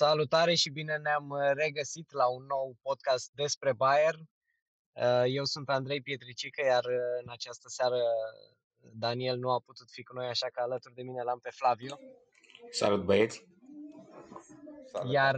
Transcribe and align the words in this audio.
Salutare 0.00 0.54
și 0.54 0.70
bine 0.70 0.96
ne-am 0.96 1.30
uh, 1.30 1.50
regăsit 1.54 2.12
la 2.12 2.26
un 2.26 2.44
nou 2.44 2.76
podcast 2.82 3.30
despre 3.32 3.72
Bayern. 3.72 4.20
Uh, 4.92 5.24
eu 5.26 5.44
sunt 5.44 5.68
Andrei 5.68 6.00
Pietricică, 6.02 6.62
iar 6.64 6.84
uh, 6.84 7.22
în 7.22 7.30
această 7.30 7.68
seară 7.68 8.00
Daniel 8.92 9.38
nu 9.38 9.50
a 9.50 9.60
putut 9.60 9.90
fi 9.90 10.02
cu 10.02 10.14
noi, 10.14 10.26
așa 10.26 10.46
că 10.46 10.60
alături 10.60 10.94
de 10.94 11.02
mine 11.02 11.22
l-am 11.22 11.38
pe 11.38 11.50
Flaviu. 11.50 11.98
Salut 12.70 13.04
băieți! 13.04 13.46
Salut. 14.86 15.12
Iar, 15.12 15.36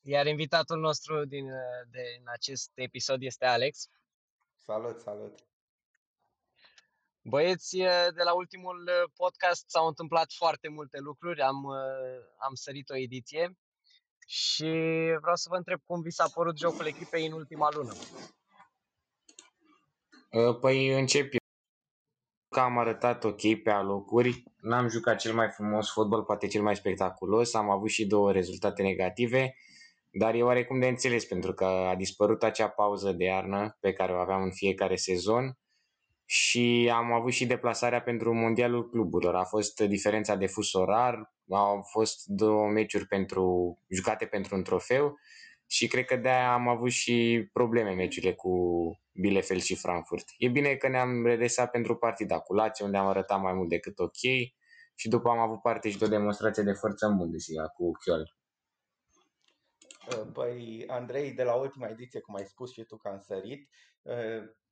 iar 0.00 0.26
invitatul 0.26 0.78
nostru 0.78 1.24
din, 1.24 1.46
din 1.90 2.22
acest 2.24 2.70
episod 2.74 3.22
este 3.22 3.44
Alex. 3.44 3.88
Salut, 4.64 5.00
salut! 5.00 5.45
Băieți, 7.28 7.76
de 8.14 8.22
la 8.24 8.34
ultimul 8.34 8.90
podcast 9.16 9.64
s-au 9.70 9.86
întâmplat 9.86 10.32
foarte 10.32 10.68
multe 10.68 10.98
lucruri, 10.98 11.40
am, 11.40 11.66
am 12.38 12.54
sărit 12.54 12.90
o 12.90 12.96
ediție 12.96 13.56
și 14.26 14.64
vreau 15.20 15.34
să 15.34 15.46
vă 15.50 15.56
întreb 15.56 15.80
cum 15.84 16.00
vi 16.00 16.10
s-a 16.10 16.28
părut 16.34 16.58
jocul 16.58 16.86
echipei 16.86 17.26
în 17.26 17.32
ultima 17.32 17.68
lună. 17.72 17.92
Păi 20.60 20.98
încep 20.98 21.32
eu. 21.32 21.38
Că 22.48 22.60
am 22.60 22.78
arătat 22.78 23.24
ok 23.24 23.62
pe 23.62 23.70
alocuri, 23.70 24.42
n-am 24.60 24.88
jucat 24.88 25.18
cel 25.18 25.34
mai 25.34 25.50
frumos 25.50 25.92
fotbal, 25.92 26.22
poate 26.22 26.46
cel 26.46 26.62
mai 26.62 26.76
spectaculos, 26.76 27.54
am 27.54 27.70
avut 27.70 27.88
și 27.88 28.06
două 28.06 28.32
rezultate 28.32 28.82
negative, 28.82 29.56
dar 30.10 30.34
e 30.34 30.42
oarecum 30.42 30.80
de 30.80 30.86
înțeles 30.86 31.24
pentru 31.24 31.52
că 31.52 31.64
a 31.64 31.94
dispărut 31.94 32.42
acea 32.42 32.68
pauză 32.68 33.12
de 33.12 33.24
iarnă 33.24 33.76
pe 33.80 33.92
care 33.92 34.12
o 34.12 34.16
aveam 34.16 34.42
în 34.42 34.52
fiecare 34.52 34.96
sezon 34.96 35.58
și 36.28 36.90
am 36.94 37.12
avut 37.12 37.32
și 37.32 37.46
deplasarea 37.46 38.02
pentru 38.02 38.34
Mondialul 38.34 38.90
Cluburilor. 38.90 39.34
A 39.34 39.44
fost 39.44 39.80
diferența 39.80 40.34
de 40.34 40.46
fus 40.46 40.72
orar, 40.72 41.34
au 41.50 41.82
fost 41.82 42.24
două 42.24 42.68
meciuri 42.68 43.06
pentru, 43.06 43.78
jucate 43.88 44.26
pentru 44.26 44.56
un 44.56 44.62
trofeu 44.62 45.18
și 45.66 45.86
cred 45.86 46.04
că 46.04 46.16
de-aia 46.16 46.52
am 46.52 46.68
avut 46.68 46.90
și 46.90 47.48
probleme 47.52 47.92
meciurile 47.92 48.34
cu 48.34 48.50
Bielefeld 49.12 49.62
și 49.62 49.76
Frankfurt. 49.76 50.24
E 50.38 50.48
bine 50.48 50.74
că 50.74 50.88
ne-am 50.88 51.26
redesat 51.26 51.70
pentru 51.70 51.96
partida 51.96 52.38
cu 52.38 52.54
Lazio, 52.54 52.84
unde 52.84 52.96
am 52.96 53.06
arătat 53.06 53.40
mai 53.40 53.52
mult 53.52 53.68
decât 53.68 53.98
ok 53.98 54.16
și 54.94 55.08
după 55.08 55.28
am 55.28 55.38
avut 55.38 55.62
parte 55.62 55.90
și 55.90 55.98
de 55.98 56.04
o 56.04 56.08
demonstrație 56.08 56.62
de 56.62 56.72
forță 56.72 57.06
în 57.06 57.16
Bundesliga 57.16 57.68
cu 57.68 57.90
Köln. 57.90 58.44
Păi, 60.32 60.84
Andrei, 60.86 61.32
de 61.32 61.42
la 61.42 61.54
ultima 61.54 61.88
ediție, 61.88 62.20
cum 62.20 62.34
ai 62.34 62.44
spus 62.44 62.72
și 62.72 62.82
tu 62.82 62.96
că 62.96 63.08
am 63.08 63.20
sărit, 63.20 63.68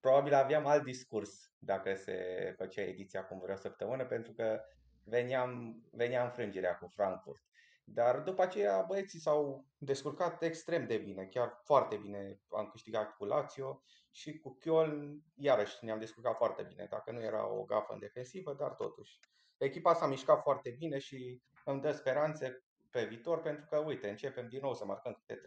probabil 0.04 0.34
aveam 0.34 0.66
alt 0.66 0.84
discurs 0.84 1.50
dacă 1.58 1.94
se 1.94 2.16
făcea 2.56 2.82
ediția 2.82 3.20
acum 3.20 3.38
vreo 3.38 3.56
săptămână, 3.56 4.04
pentru 4.06 4.32
că 4.32 4.60
veneam, 5.04 5.82
venea 5.92 6.24
înfrângerea 6.24 6.76
cu 6.76 6.86
Frankfurt. 6.86 7.42
Dar 7.84 8.20
după 8.20 8.42
aceea 8.42 8.84
băieții 8.88 9.18
s-au 9.18 9.64
descurcat 9.78 10.42
extrem 10.42 10.86
de 10.86 10.96
bine, 10.96 11.24
chiar 11.24 11.60
foarte 11.62 11.96
bine. 11.96 12.40
Am 12.48 12.68
câștigat 12.70 13.16
cu 13.16 13.24
Lazio 13.24 13.82
și 14.10 14.38
cu 14.38 14.58
Köln, 14.60 15.14
iarăși 15.34 15.84
ne-am 15.84 15.98
descurcat 15.98 16.36
foarte 16.36 16.62
bine, 16.62 16.86
dacă 16.90 17.10
nu 17.10 17.22
era 17.22 17.52
o 17.52 17.64
gafă 17.64 17.92
în 17.92 17.98
defensivă, 17.98 18.54
dar 18.54 18.74
totuși. 18.74 19.18
Echipa 19.56 19.94
s-a 19.94 20.06
mișcat 20.06 20.42
foarte 20.42 20.70
bine 20.70 20.98
și 20.98 21.42
îmi 21.64 21.80
dă 21.80 21.92
speranțe 21.92 22.64
pe 22.90 23.04
viitor 23.04 23.40
pentru 23.40 23.66
că, 23.70 23.78
uite, 23.78 24.08
începem 24.08 24.48
din 24.48 24.60
nou 24.62 24.74
să 24.74 24.84
marcăm 24.84 25.12
câte 25.12 25.40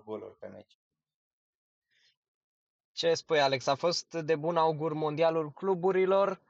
3-4 0.00 0.04
goluri 0.04 0.38
pe 0.38 0.46
meci. 0.46 0.78
Ce 2.98 3.14
spui, 3.14 3.40
Alex? 3.40 3.66
A 3.66 3.74
fost 3.74 4.14
de 4.14 4.36
bun 4.36 4.56
augur 4.56 4.92
mondialul 4.92 5.50
cluburilor, 5.52 6.40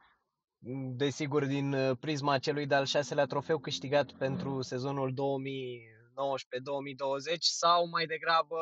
desigur 0.97 1.45
din 1.45 1.73
uh, 1.73 1.97
prisma 2.01 2.39
celui 2.39 2.67
de-al 2.67 2.85
șaselea 2.85 3.27
trofeu 3.27 3.59
câștigat 3.59 4.13
pentru 4.13 4.63
sezonul 4.63 5.13
2019-2020 5.13 5.17
sau 7.39 7.89
mai 7.89 8.07
degrabă 8.07 8.61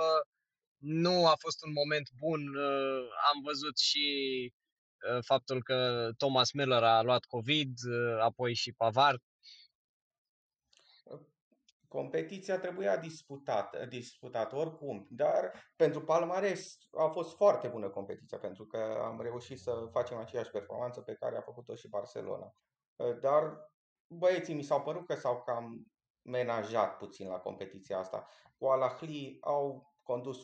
nu 0.77 1.27
a 1.27 1.35
fost 1.39 1.65
un 1.65 1.73
moment 1.73 2.11
bun. 2.19 2.57
Uh, 2.57 3.09
am 3.35 3.43
văzut 3.43 3.79
și 3.79 4.07
uh, 5.11 5.19
faptul 5.25 5.63
că 5.63 6.09
Thomas 6.17 6.51
Müller 6.61 6.83
a 6.83 7.03
luat 7.03 7.25
COVID, 7.25 7.79
apoi 8.21 8.55
și 8.55 8.73
Pavard 8.73 9.21
competiția 11.97 12.59
trebuia 12.59 12.97
disputată, 12.97 13.87
disputată 13.87 14.57
oricum, 14.57 15.07
dar 15.11 15.53
pentru 15.77 16.01
Palmares 16.01 16.79
a 16.99 17.07
fost 17.07 17.37
foarte 17.37 17.69
bună 17.69 17.89
competiția 17.89 18.39
pentru 18.39 18.67
că 18.67 19.01
am 19.03 19.21
reușit 19.21 19.59
să 19.59 19.89
facem 19.91 20.19
aceeași 20.19 20.51
performanță 20.51 21.01
pe 21.01 21.15
care 21.15 21.37
a 21.37 21.41
făcut-o 21.41 21.75
și 21.75 21.89
Barcelona. 21.89 22.53
Dar 23.21 23.71
băieții 24.07 24.55
mi 24.55 24.63
s-au 24.63 24.83
părut 24.83 25.07
că 25.07 25.15
s-au 25.15 25.43
cam 25.43 25.87
menajat 26.23 26.97
puțin 26.97 27.29
la 27.29 27.39
competiția 27.39 27.99
asta. 27.99 28.27
Cu 28.59 28.67
Alahli 28.67 29.39
au 29.41 29.93
condus 30.03 30.39
1-0, 30.39 30.43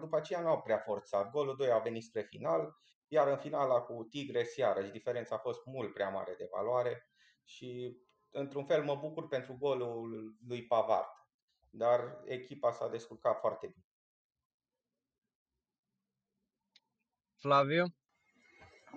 după 0.00 0.16
aceea 0.16 0.40
nu 0.40 0.48
au 0.48 0.60
prea 0.60 0.78
forțat. 0.78 1.30
Golul 1.30 1.56
2 1.56 1.70
a 1.70 1.78
venit 1.78 2.04
spre 2.04 2.22
final, 2.22 2.76
iar 3.06 3.28
în 3.28 3.36
finala 3.36 3.80
cu 3.80 4.06
Tigres, 4.10 4.56
iarăși, 4.56 4.90
diferența 4.90 5.34
a 5.34 5.38
fost 5.38 5.64
mult 5.64 5.92
prea 5.92 6.08
mare 6.08 6.34
de 6.38 6.48
valoare 6.50 7.10
și 7.44 7.98
într-un 8.38 8.64
fel 8.64 8.84
mă 8.84 8.96
bucur 8.96 9.28
pentru 9.28 9.56
golul 9.60 10.36
lui 10.48 10.66
Pavard, 10.66 11.26
dar 11.70 12.20
echipa 12.24 12.72
s-a 12.72 12.88
descurcat 12.88 13.38
foarte 13.38 13.66
bine. 13.66 13.86
Flaviu? 17.40 17.84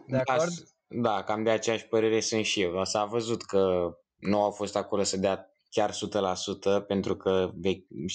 De 0.08 0.22
da, 0.26 0.34
acord? 0.34 0.52
Da, 0.88 1.24
cam 1.24 1.44
de 1.44 1.50
aceeași 1.50 1.88
părere 1.88 2.20
sunt 2.20 2.46
și 2.46 2.62
eu. 2.62 2.84
S-a 2.84 3.06
văzut 3.06 3.44
că 3.44 3.92
nu 4.16 4.44
au 4.44 4.52
fost 4.52 4.76
acolo 4.76 5.04
să 5.04 5.18
dea 5.18 5.52
chiar 5.70 5.92
100% 6.84 6.86
pentru 6.88 7.16
că 7.16 7.50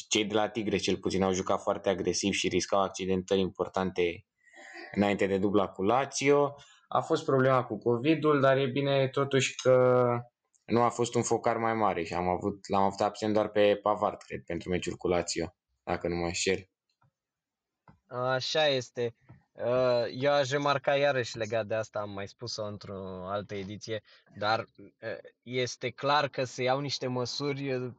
cei 0.09 0.25
de 0.25 0.35
la 0.35 0.49
Tigre 0.49 0.77
cel 0.77 0.97
puțin 0.97 1.23
au 1.23 1.33
jucat 1.33 1.63
foarte 1.63 1.89
agresiv 1.89 2.33
și 2.33 2.49
riscau 2.49 2.81
accidentări 2.81 3.41
importante 3.41 4.27
înainte 4.95 5.27
de 5.27 5.39
dubla 5.39 5.69
cu 5.69 5.83
Lazio. 5.83 6.55
A 6.89 7.01
fost 7.01 7.25
problema 7.25 7.65
cu 7.65 7.79
COVID-ul, 7.79 8.41
dar 8.41 8.57
e 8.57 8.67
bine 8.67 9.09
totuși 9.09 9.55
că 9.63 10.07
nu 10.67 10.83
a 10.83 10.89
fost 10.89 11.15
un 11.15 11.23
focar 11.23 11.57
mai 11.57 11.75
mare 11.75 12.03
și 12.05 12.15
am 12.15 12.29
avut, 12.29 12.69
l-am 12.69 12.83
avut 12.83 13.01
absent 13.01 13.33
doar 13.33 13.49
pe 13.49 13.79
Pavard, 13.83 14.23
cred, 14.23 14.43
pentru 14.45 14.69
meciul 14.69 14.97
cu 14.97 15.09
Lazio, 15.09 15.55
dacă 15.83 16.09
nu 16.09 16.15
mă 16.15 16.27
înșel. 16.27 16.69
Așa 18.07 18.67
este. 18.67 19.15
Uh, 19.53 20.05
eu 20.11 20.33
aș 20.33 20.51
remarca 20.51 20.97
iarăși 20.97 21.37
legat 21.37 21.67
de 21.67 21.75
asta, 21.75 21.99
am 21.99 22.11
mai 22.11 22.29
spus-o 22.29 22.65
într-o 22.65 23.29
altă 23.29 23.55
ediție, 23.55 24.03
dar 24.39 24.61
uh, 24.61 25.19
este 25.43 25.91
clar 25.91 26.29
că 26.29 26.45
se 26.45 26.63
iau 26.63 26.81
niște 26.81 27.07
măsuri 27.07 27.73
uh, 27.73 27.93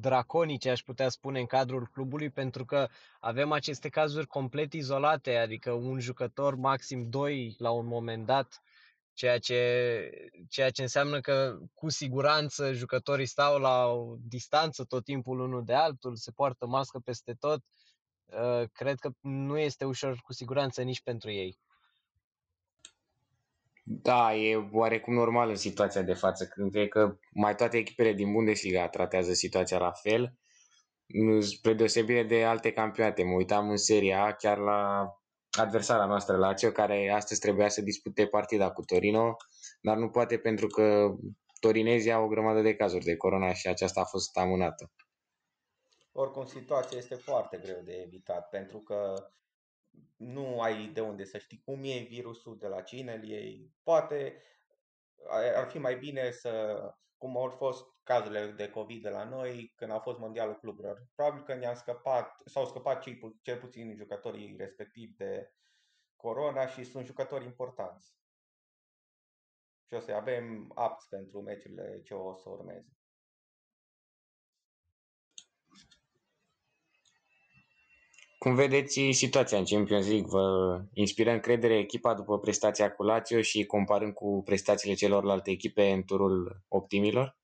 draconice, 0.00 0.70
aș 0.70 0.80
putea 0.80 1.08
spune, 1.08 1.40
în 1.40 1.46
cadrul 1.46 1.88
clubului, 1.92 2.30
pentru 2.30 2.64
că 2.64 2.88
avem 3.20 3.52
aceste 3.52 3.88
cazuri 3.88 4.26
complet 4.26 4.72
izolate, 4.72 5.36
adică 5.36 5.72
un 5.72 6.00
jucător, 6.00 6.54
maxim 6.54 7.10
doi 7.10 7.54
la 7.58 7.70
un 7.70 7.86
moment 7.86 8.26
dat, 8.26 8.62
ceea 9.18 9.38
ce, 9.38 9.60
ceea 10.48 10.70
ce 10.70 10.82
înseamnă 10.82 11.20
că 11.20 11.58
cu 11.74 11.88
siguranță 11.88 12.72
jucătorii 12.72 13.26
stau 13.26 13.58
la 13.58 13.86
o 13.86 14.16
distanță 14.28 14.84
tot 14.84 15.04
timpul 15.04 15.40
unul 15.40 15.64
de 15.64 15.74
altul, 15.74 16.16
se 16.16 16.30
poartă 16.30 16.66
mască 16.66 16.98
peste 16.98 17.34
tot. 17.34 17.64
Uh, 18.24 18.68
cred 18.72 18.98
că 18.98 19.10
nu 19.20 19.58
este 19.58 19.84
ușor 19.84 20.20
cu 20.22 20.32
siguranță 20.32 20.82
nici 20.82 21.02
pentru 21.02 21.30
ei. 21.30 21.58
Da, 23.82 24.34
e 24.34 24.68
oarecum 24.72 25.14
normal 25.14 25.48
în 25.48 25.56
situația 25.56 26.02
de 26.02 26.14
față, 26.14 26.46
când 26.46 26.70
cred 26.70 26.88
că 26.88 27.18
mai 27.32 27.54
toate 27.54 27.76
echipele 27.76 28.12
din 28.12 28.32
Bundesliga 28.32 28.88
tratează 28.88 29.32
situația 29.32 29.78
la 29.78 29.92
fel, 29.92 30.34
spre 31.40 31.74
deosebire 31.74 32.22
de 32.22 32.44
alte 32.44 32.72
campionate. 32.72 33.22
Mă 33.22 33.34
uitam 33.34 33.70
în 33.70 33.76
Seria 33.76 34.24
A 34.24 34.32
chiar 34.32 34.58
la 34.58 35.12
adversara 35.58 36.06
noastră 36.06 36.36
Lazio, 36.36 36.70
care 36.70 37.10
astăzi 37.14 37.40
trebuia 37.40 37.68
să 37.68 37.82
dispute 37.82 38.26
partida 38.26 38.70
cu 38.70 38.82
Torino, 38.82 39.36
dar 39.80 39.96
nu 39.96 40.10
poate 40.10 40.38
pentru 40.38 40.66
că 40.66 41.14
torinezii 41.60 42.12
au 42.12 42.24
o 42.24 42.28
grămadă 42.28 42.60
de 42.60 42.74
cazuri 42.74 43.04
de 43.04 43.16
corona 43.16 43.52
și 43.52 43.68
aceasta 43.68 44.00
a 44.00 44.04
fost 44.04 44.36
amânată. 44.36 44.92
Oricum, 46.12 46.46
situația 46.46 46.98
este 46.98 47.14
foarte 47.14 47.56
greu 47.56 47.80
de 47.84 48.02
evitat, 48.06 48.48
pentru 48.48 48.78
că 48.78 49.30
nu 50.16 50.60
ai 50.60 50.86
de 50.86 51.00
unde 51.00 51.24
să 51.24 51.38
știi 51.38 51.62
cum 51.64 51.84
e 51.84 52.06
virusul, 52.08 52.58
de 52.58 52.66
la 52.66 52.80
cine 52.80 53.12
îl 53.12 53.24
iei. 53.28 53.72
Poate 53.82 54.42
ar 55.56 55.68
fi 55.70 55.78
mai 55.78 55.96
bine 55.96 56.30
să, 56.30 56.80
cum 57.18 57.36
au 57.36 57.48
fost 57.48 57.86
cazurile 58.02 58.46
de 58.46 58.70
COVID 58.70 59.02
de 59.02 59.08
la 59.08 59.24
noi, 59.24 59.72
când 59.76 59.90
a 59.90 59.98
fost 59.98 60.18
mondialul 60.18 60.58
cluburilor. 60.58 61.06
Probabil 61.14 61.42
că 61.42 61.54
ne-am 61.54 61.74
scăpat, 61.74 62.42
s-au 62.44 62.66
scăpat 62.66 63.02
cei, 63.02 63.38
cel 63.42 63.58
puțin 63.58 63.94
jucătorii 63.96 64.56
respectivi 64.56 65.12
de 65.16 65.52
corona 66.16 66.66
și 66.66 66.84
sunt 66.84 67.06
jucători 67.06 67.44
importanți. 67.44 68.16
Și 69.86 69.94
o 69.94 70.00
să 70.00 70.12
avem 70.12 70.72
apți 70.74 71.08
pentru 71.08 71.42
meciurile 71.42 72.00
ce 72.02 72.14
o 72.14 72.34
să 72.34 72.48
urmeze. 72.48 72.96
Cum 78.38 78.54
vedeți 78.54 79.00
situația 79.10 79.58
în 79.58 79.64
Champions 79.64 80.06
League? 80.06 80.28
Vă 80.28 80.80
inspiră 80.92 81.30
încredere 81.30 81.78
echipa 81.78 82.14
după 82.14 82.38
prestația 82.38 82.92
cu 82.92 83.02
Lazio 83.02 83.40
și 83.42 83.64
comparând 83.64 84.14
cu 84.14 84.42
prestațiile 84.44 84.94
celorlalte 84.94 85.50
echipe 85.50 85.90
în 85.90 86.02
turul 86.04 86.62
optimilor? 86.68 87.36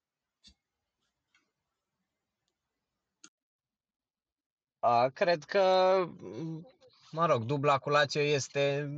A, 4.78 5.08
cred 5.08 5.44
că, 5.44 5.62
m, 6.18 6.66
mă 7.10 7.26
rog, 7.26 7.44
dubla 7.44 7.78
cu 7.78 7.88
Lazio 7.88 8.20
este 8.20 8.90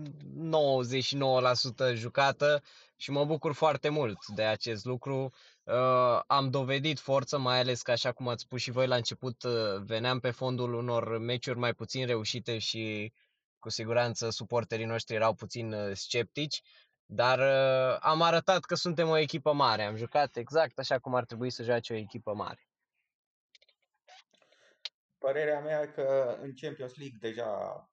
99% 1.93 1.95
jucată 1.95 2.63
și 2.97 3.11
mă 3.11 3.25
bucur 3.25 3.53
foarte 3.53 3.89
mult 3.89 4.27
de 4.27 4.43
acest 4.43 4.85
lucru. 4.85 5.33
Uh, 5.67 6.21
am 6.27 6.51
dovedit 6.51 6.99
forță, 6.99 7.39
mai 7.39 7.59
ales 7.59 7.83
că, 7.83 7.91
așa 7.91 8.13
cum 8.13 8.29
ați 8.29 8.43
spus 8.43 8.61
și 8.61 8.71
voi 8.71 8.87
la 8.87 8.97
început, 8.97 9.43
uh, 9.43 9.83
veneam 9.85 10.21
pe 10.21 10.31
fondul 10.31 10.75
unor 10.75 11.19
meciuri 11.19 11.59
mai 11.59 11.75
puțin 11.75 12.07
reușite 12.07 12.59
și 12.59 13.13
cu 13.59 13.69
siguranță 13.69 14.31
suporterii 14.31 14.85
noștri 14.85 15.15
erau 15.15 15.35
puțin 15.35 15.73
uh, 15.73 15.93
sceptici, 15.95 16.63
dar 17.05 17.39
uh, 17.39 17.99
am 18.01 18.23
arătat 18.23 18.65
că 18.65 18.75
suntem 18.75 19.09
o 19.09 19.17
echipă 19.17 19.53
mare. 19.53 19.83
Am 19.83 19.97
jucat 19.97 20.37
exact 20.37 20.79
așa 20.79 20.99
cum 20.99 21.15
ar 21.15 21.25
trebui 21.25 21.51
să 21.51 21.63
joace 21.63 21.93
o 21.93 21.97
echipă 21.97 22.35
mare. 22.35 22.69
Părerea 25.19 25.61
mea 25.61 25.83
e 25.83 25.87
că 25.87 26.39
în 26.41 26.53
Champions 26.61 26.97
League 26.97 27.19
deja 27.21 27.85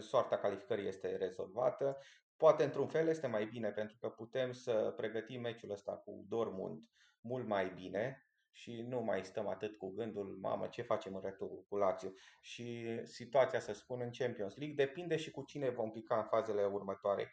soarta 0.00 0.38
calificării 0.38 0.88
este 0.88 1.16
rezolvată. 1.16 1.98
Poate 2.40 2.64
într-un 2.64 2.86
fel 2.86 3.08
este 3.08 3.26
mai 3.26 3.46
bine 3.46 3.70
pentru 3.70 3.96
că 4.00 4.08
putem 4.08 4.52
să 4.52 4.92
pregătim 4.96 5.40
meciul 5.40 5.70
ăsta 5.70 5.92
cu 5.92 6.24
Dortmund 6.28 6.82
mult 7.20 7.46
mai 7.46 7.72
bine 7.74 8.28
și 8.50 8.82
nu 8.82 9.00
mai 9.00 9.24
stăm 9.24 9.48
atât 9.48 9.76
cu 9.76 9.90
gândul, 9.90 10.38
mamă, 10.40 10.66
ce 10.66 10.82
facem 10.82 11.14
în 11.14 11.20
returul 11.20 11.64
cu 11.68 11.76
Lazio. 11.76 12.10
Și 12.40 12.98
situația, 13.04 13.60
să 13.60 13.72
spun, 13.72 14.00
în 14.00 14.10
Champions 14.10 14.56
League 14.56 14.84
depinde 14.84 15.16
și 15.16 15.30
cu 15.30 15.42
cine 15.42 15.70
vom 15.70 15.90
pica 15.90 16.18
în 16.18 16.26
fazele 16.26 16.64
următoare. 16.64 17.32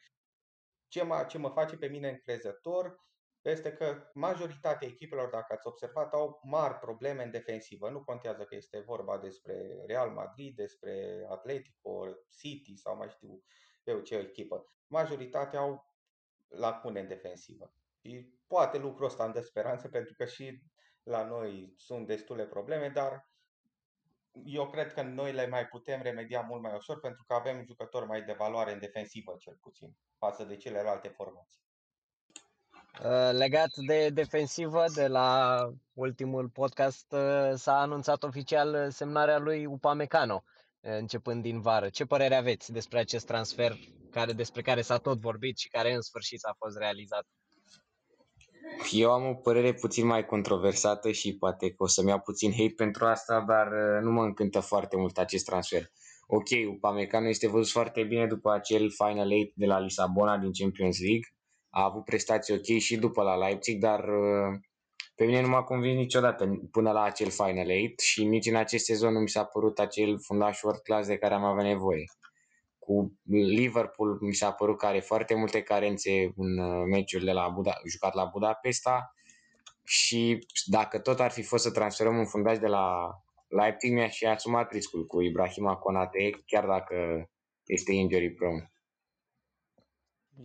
Ce 0.87 1.03
mă, 1.03 1.25
ce 1.29 1.37
mă 1.37 1.49
face 1.49 1.77
pe 1.77 1.87
mine 1.87 2.09
încrezător 2.09 3.05
este 3.41 3.73
că 3.73 4.09
majoritatea 4.13 4.87
echipelor, 4.87 5.29
dacă 5.29 5.53
ați 5.53 5.67
observat, 5.67 6.13
au 6.13 6.39
mari 6.43 6.79
probleme 6.79 7.23
în 7.23 7.31
defensivă. 7.31 7.89
Nu 7.89 8.03
contează 8.03 8.43
că 8.43 8.55
este 8.55 8.79
vorba 8.79 9.17
despre 9.17 9.83
Real 9.85 10.09
Madrid, 10.09 10.55
despre 10.55 11.25
Atletico, 11.29 12.05
City 12.39 12.75
sau 12.75 12.97
mai 12.97 13.09
știu 13.09 13.43
eu 13.91 13.99
ce 13.99 14.15
echipă. 14.15 14.73
Majoritatea 14.87 15.59
au 15.59 15.87
lacune 16.47 16.99
în 16.99 17.07
defensivă. 17.07 17.73
Și 18.01 18.33
poate 18.47 18.77
lucrul 18.77 19.05
ăsta 19.05 19.23
îmi 19.23 19.33
dă 19.33 19.41
speranță 19.41 19.87
pentru 19.87 20.13
că 20.13 20.25
și 20.25 20.61
la 21.03 21.25
noi 21.25 21.73
sunt 21.77 22.07
destule 22.07 22.45
probleme, 22.45 22.89
dar 22.89 23.29
eu 24.45 24.69
cred 24.69 24.93
că 24.93 25.01
noi 25.01 25.31
le 25.31 25.47
mai 25.47 25.67
putem 25.67 26.01
remedia 26.01 26.41
mult 26.41 26.61
mai 26.61 26.73
ușor 26.75 26.99
pentru 26.99 27.23
că 27.27 27.33
avem 27.33 27.63
jucători 27.65 28.05
mai 28.05 28.21
de 28.21 28.35
valoare 28.37 28.73
în 28.73 28.79
defensivă, 28.79 29.35
cel 29.39 29.57
puțin, 29.61 29.95
față 30.17 30.43
de 30.43 30.55
celelalte 30.55 31.07
formații. 31.07 31.61
Uh, 33.03 33.29
legat 33.31 33.69
de 33.87 34.09
defensivă, 34.09 34.83
de 34.95 35.07
la 35.07 35.59
ultimul 35.93 36.49
podcast 36.49 37.11
uh, 37.11 37.51
s-a 37.53 37.79
anunțat 37.79 38.23
oficial 38.23 38.91
semnarea 38.91 39.37
lui 39.37 39.65
Upamecano 39.65 40.43
uh, 40.45 40.56
începând 40.95 41.41
din 41.41 41.61
vară. 41.61 41.89
Ce 41.89 42.05
părere 42.05 42.35
aveți 42.35 42.71
despre 42.71 42.99
acest 42.99 43.25
transfer 43.25 43.77
care, 44.11 44.33
despre 44.33 44.61
care 44.61 44.81
s-a 44.81 44.97
tot 44.97 45.19
vorbit 45.19 45.57
și 45.57 45.69
care 45.69 45.93
în 45.93 46.01
sfârșit 46.01 46.43
a 46.43 46.55
fost 46.57 46.77
realizat? 46.77 47.25
Eu 48.91 49.11
am 49.11 49.25
o 49.25 49.33
părere 49.33 49.73
puțin 49.73 50.05
mai 50.05 50.25
controversată 50.25 51.11
și 51.11 51.37
poate 51.37 51.69
că 51.69 51.83
o 51.83 51.87
să-mi 51.87 52.09
iau 52.09 52.19
puțin 52.19 52.51
hate 52.51 52.73
pentru 52.75 53.05
asta, 53.05 53.45
dar 53.47 53.67
nu 54.01 54.11
mă 54.11 54.23
încântă 54.23 54.59
foarte 54.59 54.97
mult 54.97 55.17
acest 55.17 55.45
transfer. 55.45 55.91
Ok, 56.27 56.47
Upamecano 56.69 57.27
este 57.27 57.47
văzut 57.47 57.71
foarte 57.71 58.03
bine 58.03 58.27
după 58.27 58.51
acel 58.51 58.91
Final 58.91 59.31
8 59.31 59.51
de 59.55 59.65
la 59.65 59.79
Lisabona 59.79 60.37
din 60.37 60.51
Champions 60.53 60.99
League, 60.99 61.27
a 61.69 61.83
avut 61.83 62.03
prestații 62.03 62.53
ok 62.53 62.79
și 62.79 62.97
după 62.97 63.23
la 63.23 63.35
Leipzig, 63.35 63.81
dar 63.81 63.99
uh, 63.99 64.59
pe 65.17 65.25
mine 65.25 65.41
nu 65.41 65.47
m-a 65.47 65.63
convins 65.63 65.97
niciodată 65.97 66.67
până 66.71 66.91
la 66.91 67.03
acel 67.03 67.29
Final 67.29 67.67
8 67.85 67.99
și 67.99 68.25
nici 68.25 68.45
în 68.45 68.55
acest 68.55 68.85
sezon 68.85 69.13
nu 69.13 69.19
mi 69.19 69.29
s-a 69.29 69.43
părut 69.43 69.79
acel 69.79 70.19
fundaș 70.19 70.61
world 70.61 70.81
class 70.81 71.07
de 71.07 71.17
care 71.17 71.33
am 71.33 71.43
avea 71.43 71.63
nevoie. 71.63 72.03
Cu 72.79 73.13
Liverpool 73.29 74.17
mi 74.21 74.33
s-a 74.33 74.51
părut 74.51 74.77
că 74.77 74.85
are 74.85 74.99
foarte 74.99 75.35
multe 75.35 75.61
carențe 75.61 76.33
în 76.35 76.57
uh, 76.57 76.83
meciurile 76.91 77.33
la 77.33 77.49
Buda, 77.49 77.73
jucat 77.85 78.13
la 78.13 78.25
Budapesta 78.25 79.13
și 79.83 80.47
dacă 80.65 80.99
tot 80.99 81.19
ar 81.19 81.31
fi 81.31 81.41
fost 81.41 81.63
să 81.63 81.71
transferăm 81.71 82.17
un 82.17 82.25
fundaș 82.25 82.57
de 82.57 82.67
la 82.67 83.09
Leipzig, 83.47 83.93
mi-aș 83.93 84.17
fi 84.17 84.25
asumat 84.25 84.71
riscul 84.71 85.05
cu 85.05 85.21
Ibrahima 85.21 85.75
Konate, 85.75 86.43
chiar 86.45 86.65
dacă 86.65 87.29
este 87.65 87.93
injury 87.93 88.33
prone. 88.33 88.71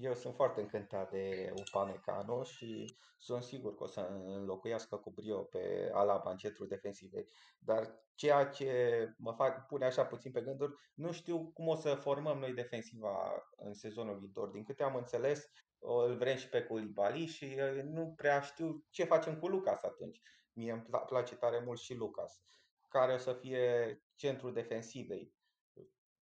Eu 0.00 0.14
sunt 0.14 0.34
foarte 0.34 0.60
încântat 0.60 1.10
de 1.10 1.52
Upamecano 1.56 2.42
și 2.42 2.96
sunt 3.18 3.42
sigur 3.42 3.74
că 3.74 3.82
o 3.82 3.86
să 3.86 4.00
înlocuiască 4.24 4.96
cu 4.96 5.10
brio 5.10 5.42
pe 5.42 5.90
Alaba 5.92 6.30
în 6.30 6.36
centrul 6.36 6.68
defensivei. 6.68 7.28
Dar 7.58 8.04
ceea 8.14 8.46
ce 8.46 9.08
mă 9.18 9.32
fac, 9.32 9.66
pune 9.66 9.84
așa 9.84 10.04
puțin 10.04 10.32
pe 10.32 10.40
gânduri, 10.40 10.74
nu 10.94 11.12
știu 11.12 11.50
cum 11.50 11.68
o 11.68 11.74
să 11.74 11.94
formăm 11.94 12.38
noi 12.38 12.52
defensiva 12.52 13.44
în 13.56 13.74
sezonul 13.74 14.18
viitor. 14.18 14.48
Din 14.48 14.64
câte 14.64 14.82
am 14.82 14.94
înțeles, 14.94 15.50
îl 15.78 16.16
vrem 16.16 16.36
și 16.36 16.48
pe 16.48 16.64
Koulibaly 16.64 17.26
și 17.26 17.58
nu 17.84 18.12
prea 18.16 18.40
știu 18.40 18.84
ce 18.90 19.04
facem 19.04 19.38
cu 19.38 19.48
Lucas 19.48 19.82
atunci. 19.82 20.20
Mie 20.52 20.72
îmi 20.72 20.86
place 21.06 21.36
tare 21.36 21.62
mult 21.64 21.80
și 21.80 21.94
Lucas, 21.94 22.40
care 22.88 23.12
o 23.12 23.18
să 23.18 23.32
fie 23.32 23.96
centrul 24.14 24.52
defensivei. 24.52 25.34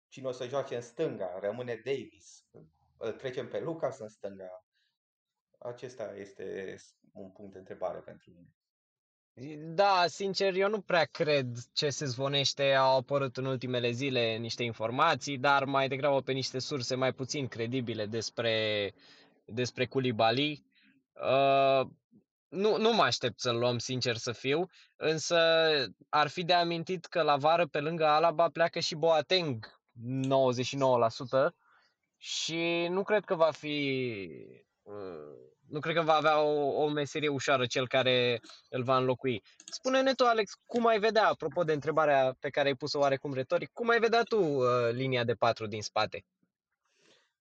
Cine 0.08 0.28
o 0.28 0.32
să 0.32 0.46
joace 0.46 0.75
în 0.75 0.82
stânga? 0.82 1.38
Rămâne 1.38 1.75
Davis 1.84 2.44
îl 3.00 3.12
trecem 3.12 3.49
pe 3.49 3.61
Lucas 3.61 3.99
în 3.99 4.08
stânga? 4.08 4.64
Acesta 5.58 6.14
este 6.17 6.76
un 7.12 7.31
punct 7.31 7.52
de 7.52 7.58
întrebare 7.58 7.99
pentru 7.99 8.31
mine. 8.31 8.55
Da, 9.75 10.05
sincer, 10.06 10.55
eu 10.55 10.69
nu 10.69 10.81
prea 10.81 11.05
cred 11.05 11.47
ce 11.73 11.91
se 11.91 12.05
zvonește. 12.05 12.75
Au 12.75 12.97
apărut 12.97 13.37
în 13.37 13.44
ultimele 13.44 13.91
zile 13.91 14.37
niște 14.37 14.62
informații, 14.62 15.38
dar 15.38 15.64
mai 15.64 15.88
degrabă 15.88 16.20
pe 16.23 16.32
niște 16.32 16.58
surse 16.58 16.94
mai 16.94 17.12
puțin 17.12 17.49
credibile 17.49 18.06
despre, 18.06 18.93
despre 19.44 19.87
Koulibaly. 19.87 20.64
Uh, 21.12 21.88
nu, 22.49 22.76
nu 22.76 22.93
mă 22.93 23.03
aștept 23.03 23.41
să-l 23.41 23.58
luăm, 23.58 23.79
sincer 23.79 24.17
să 24.17 24.32
fiu, 24.32 24.67
însă 24.96 25.38
ar 26.08 26.29
fi 26.29 26.44
de 26.44 26.53
amintit 26.53 27.05
că 27.05 27.23
la 27.23 27.37
vară, 27.37 27.67
pe 27.67 27.81
lângă 27.81 28.06
Alaba, 28.06 28.49
pleacă 28.49 28.79
și 28.79 28.94
Boateng 28.94 29.81
99%, 31.43 31.55
și 32.22 32.87
nu 32.90 33.02
cred 33.02 33.25
că 33.25 33.34
va 33.34 33.50
fi 33.50 34.17
uh, 34.82 35.50
nu 35.70 35.81
cred 35.81 35.94
că 35.94 36.02
va 36.02 36.14
avea 36.14 36.40
o, 36.40 36.82
o 36.82 36.88
meserie 36.88 37.28
ușoară 37.28 37.67
cel 37.67 37.88
care 37.88 38.40
îl 38.69 38.82
va 38.82 38.96
înlocui. 38.96 39.43
Spune-ne 39.64 40.12
tu, 40.12 40.25
Alex, 40.25 40.52
cum 40.67 40.87
ai 40.87 40.99
vedea, 40.99 41.28
apropo 41.28 41.62
de 41.62 41.72
întrebarea 41.72 42.36
pe 42.41 42.50
care 42.50 42.69
ai 42.69 42.74
pus-o 42.74 42.98
oarecum 42.98 43.34
retoric, 43.34 43.70
cum 43.72 43.89
ai 43.89 43.98
vedea 43.98 44.22
tu 44.22 44.43
uh, 44.43 44.67
linia 44.91 45.24
de 45.24 45.34
patru 45.34 45.67
din 45.67 45.82
spate? 45.82 46.24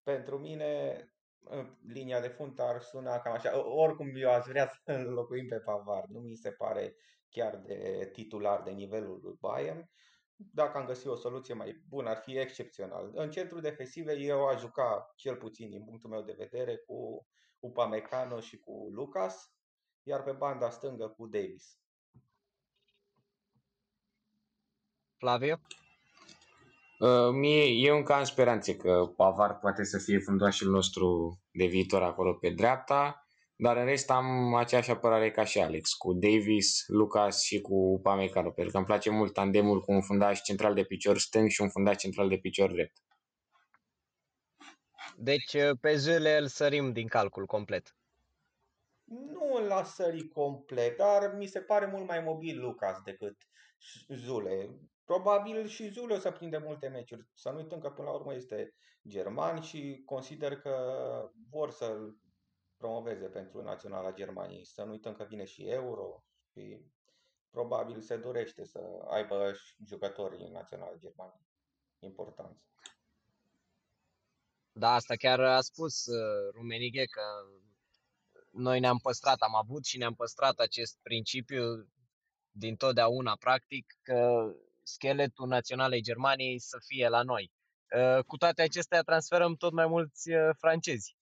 Pentru 0.03 0.37
mine, 0.37 1.03
uh, 1.39 1.65
linia 1.87 2.21
de 2.21 2.27
fund 2.27 2.59
ar 2.59 2.81
suna 2.81 3.19
cam 3.19 3.33
așa. 3.33 3.67
Oricum, 3.67 4.11
eu 4.15 4.31
aș 4.31 4.45
vrea 4.45 4.71
să 4.85 4.91
înlocuim 4.91 5.47
pe 5.47 5.59
Pavar. 5.59 6.03
Nu 6.07 6.19
mi 6.19 6.35
se 6.35 6.51
pare 6.51 6.95
chiar 7.29 7.55
de 7.55 8.09
titular 8.11 8.61
de 8.61 8.71
nivelul 8.71 9.19
lui 9.23 9.37
Bayern 9.39 9.89
dacă 10.39 10.77
am 10.77 10.85
găsit 10.85 11.05
o 11.05 11.15
soluție 11.15 11.53
mai 11.53 11.83
bună, 11.87 12.09
ar 12.09 12.17
fi 12.17 12.37
excepțional. 12.37 13.11
În 13.13 13.31
centrul 13.31 13.61
defensive 13.61 14.13
eu 14.13 14.47
aș 14.47 14.59
juca, 14.59 15.13
cel 15.15 15.35
puțin 15.35 15.69
din 15.69 15.83
punctul 15.83 16.09
meu 16.09 16.21
de 16.21 16.35
vedere, 16.37 16.75
cu 16.77 17.27
Upamecano 17.59 18.39
și 18.39 18.59
cu 18.59 18.89
Lucas, 18.91 19.53
iar 20.03 20.23
pe 20.23 20.31
banda 20.31 20.69
stângă 20.69 21.07
cu 21.07 21.27
Davis. 21.27 21.77
Flavio? 25.17 25.59
Uh, 26.99 27.29
mie, 27.31 27.63
eu 27.63 27.95
încă 27.97 28.13
am 28.13 28.23
speranțe 28.23 28.75
că 28.75 29.13
Pavar 29.15 29.59
poate 29.59 29.83
să 29.83 29.97
fie 29.97 30.19
fundașul 30.19 30.71
nostru 30.71 31.39
de 31.51 31.65
viitor 31.65 32.03
acolo 32.03 32.33
pe 32.33 32.49
dreapta. 32.49 33.28
Dar 33.61 33.77
în 33.77 33.85
rest 33.85 34.09
am 34.09 34.53
aceeași 34.53 34.91
apărare 34.91 35.31
ca 35.31 35.43
și 35.43 35.59
Alex, 35.59 35.93
cu 35.93 36.13
Davis, 36.13 36.83
Lucas 36.87 37.43
și 37.43 37.61
cu 37.61 37.99
Pamecano, 38.03 38.51
pentru 38.51 38.71
că 38.71 38.77
îmi 38.77 38.85
place 38.85 39.09
mult 39.09 39.33
tandemul 39.33 39.81
cu 39.81 39.91
un 39.91 40.01
fundaș 40.01 40.41
central 40.41 40.73
de 40.73 40.83
picior 40.83 41.17
stâng 41.17 41.49
și 41.49 41.61
un 41.61 41.69
fundaș 41.69 41.95
central 41.95 42.29
de 42.29 42.37
picior 42.37 42.71
drept. 42.71 42.97
Deci 45.15 45.57
pe 45.81 45.95
Zule 45.95 46.37
îl 46.37 46.47
sărim 46.47 46.93
din 46.93 47.07
calcul 47.07 47.45
complet. 47.45 47.95
Nu 49.03 49.53
îl 49.55 49.63
las 49.67 49.93
sări 49.93 50.27
complet, 50.27 50.97
dar 50.97 51.33
mi 51.37 51.45
se 51.45 51.59
pare 51.59 51.85
mult 51.85 52.07
mai 52.07 52.19
mobil 52.19 52.59
Lucas 52.59 53.01
decât 53.03 53.37
Zule. 54.07 54.69
Probabil 55.05 55.67
și 55.67 55.89
Zule 55.89 56.13
o 56.13 56.19
să 56.19 56.31
prinde 56.31 56.57
multe 56.57 56.87
meciuri. 56.87 57.27
Să 57.33 57.49
nu 57.49 57.57
uităm 57.57 57.79
că 57.79 57.89
până 57.89 58.07
la 58.07 58.13
urmă 58.13 58.33
este 58.33 58.73
german 59.07 59.61
și 59.61 60.01
consider 60.05 60.59
că 60.59 60.75
vor 61.49 61.71
să-l 61.71 62.17
promoveze 62.79 63.25
pentru 63.25 63.61
Naționala 63.61 64.11
Germaniei. 64.11 64.65
Să 64.65 64.83
nu 64.83 64.91
uităm 64.91 65.13
că 65.13 65.23
vine 65.23 65.45
și 65.45 65.67
Euro 65.67 66.23
și 66.51 66.77
probabil 67.49 68.01
se 68.01 68.17
dorește 68.17 68.65
să 68.65 68.79
aibă 69.07 69.53
jucătorii 69.85 70.45
în 70.45 70.51
Naționala 70.51 70.95
Germaniei 70.97 71.47
importanți. 71.99 72.67
Da, 74.71 74.93
asta 74.93 75.15
chiar 75.15 75.39
a 75.39 75.61
spus 75.61 76.05
uh, 76.05 76.53
Rumenighe 76.53 77.05
că 77.05 77.21
noi 78.51 78.79
ne-am 78.79 78.97
păstrat, 78.97 79.39
am 79.39 79.55
avut 79.55 79.85
și 79.85 79.97
ne-am 79.97 80.13
păstrat 80.13 80.59
acest 80.59 80.97
principiu 81.01 81.63
din 82.51 82.75
totdeauna, 82.75 83.35
practic, 83.39 83.85
că 84.01 84.51
scheletul 84.83 85.47
naționalei 85.47 86.01
Germaniei 86.01 86.59
să 86.59 86.77
fie 86.85 87.07
la 87.07 87.21
noi. 87.21 87.51
Uh, 87.95 88.23
cu 88.23 88.37
toate 88.37 88.61
acestea 88.61 89.01
transferăm 89.01 89.55
tot 89.55 89.71
mai 89.71 89.87
mulți 89.87 90.31
uh, 90.31 90.49
francezi. 90.57 91.17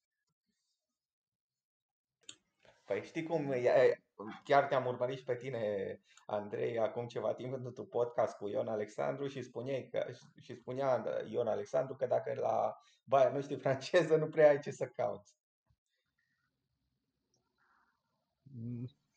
Păi 2.88 3.04
știi 3.04 3.24
cum, 3.24 3.52
e- 3.52 4.04
chiar 4.44 4.66
te-am 4.66 4.86
urmărit 4.86 5.18
și 5.18 5.24
pe 5.24 5.36
tine, 5.36 6.02
Andrei, 6.26 6.80
acum 6.80 7.08
ceva 7.08 7.34
timp 7.34 7.54
într-un 7.54 7.86
podcast 7.86 8.38
cu 8.38 8.48
Ion 8.48 8.68
Alexandru 8.68 9.28
și, 9.28 9.42
spuneai 9.42 9.88
că, 9.92 10.06
și 10.42 10.56
spunea 10.56 11.04
Ion 11.30 11.48
Alexandru 11.48 11.96
că 11.96 12.06
dacă 12.06 12.34
la 12.34 12.78
Bayern 13.04 13.36
nu 13.36 13.42
știi 13.42 13.58
franceză, 13.60 14.16
nu 14.16 14.28
prea 14.28 14.50
ai 14.50 14.60
ce 14.60 14.72
să 14.72 14.88
cauți. 14.88 15.36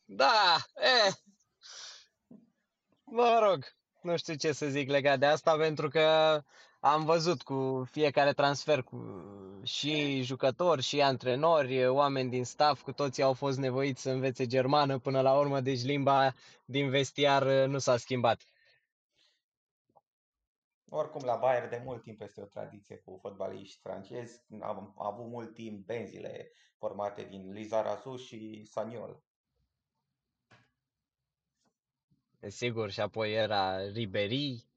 Da, 0.04 0.56
e, 0.74 1.10
mă 3.04 3.38
rog, 3.42 3.64
nu 4.02 4.16
știu 4.16 4.34
ce 4.34 4.52
să 4.52 4.66
zic 4.66 4.88
legat 4.88 5.18
de 5.18 5.26
asta, 5.26 5.56
pentru 5.56 5.88
că 5.88 6.40
am 6.80 7.04
văzut 7.04 7.42
cu 7.42 7.88
fiecare 7.90 8.32
transfer 8.32 8.82
cu 8.82 9.22
și 9.62 10.22
jucători 10.22 10.82
și 10.82 11.00
antrenori, 11.02 11.86
oameni 11.86 12.30
din 12.30 12.44
staff, 12.44 12.82
cu 12.82 12.92
toții 12.92 13.22
au 13.22 13.32
fost 13.32 13.58
nevoiți 13.58 14.02
să 14.02 14.10
învețe 14.10 14.46
germană 14.46 14.98
până 14.98 15.20
la 15.20 15.38
urmă, 15.38 15.60
deci 15.60 15.82
limba 15.84 16.34
din 16.64 16.90
vestiar 16.90 17.46
uh, 17.46 17.68
nu 17.68 17.78
s-a 17.78 17.96
schimbat. 17.96 18.46
Oricum, 20.92 21.24
la 21.24 21.36
Bayern 21.36 21.68
de 21.70 21.80
mult 21.84 22.02
timp 22.02 22.20
este 22.20 22.40
o 22.40 22.44
tradiție 22.44 22.96
cu 22.96 23.18
fotbaliști 23.20 23.80
francezi. 23.80 24.42
Am 24.60 24.94
avut 24.98 25.26
mult 25.26 25.54
timp 25.54 25.86
benzile 25.86 26.50
formate 26.78 27.22
din 27.24 27.52
Lizarazu 27.52 28.16
și 28.16 28.64
Saniol. 28.70 29.22
Sigur, 32.46 32.90
și 32.90 33.00
apoi 33.00 33.32
era 33.32 33.86
Ribery. 33.92 34.69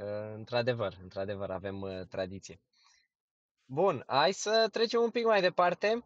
Uh, 0.00 0.34
Într-adevăr, 0.34 0.94
într-adevăr, 1.02 1.50
avem 1.50 1.80
uh, 1.80 2.00
tradiție. 2.08 2.60
Bun, 3.64 4.02
hai 4.06 4.32
să 4.32 4.68
trecem 4.72 5.00
un 5.00 5.10
pic 5.10 5.24
mai 5.24 5.40
departe. 5.40 6.04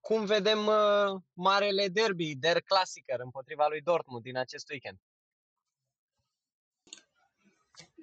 Cum 0.00 0.24
vedem 0.24 0.66
uh, 0.66 1.20
marele 1.32 1.88
derby, 1.88 2.34
Der 2.34 2.60
Klassiker, 2.60 3.20
împotriva 3.20 3.66
lui 3.68 3.80
Dortmund 3.80 4.22
din 4.22 4.36
acest 4.36 4.70
weekend? 4.70 4.98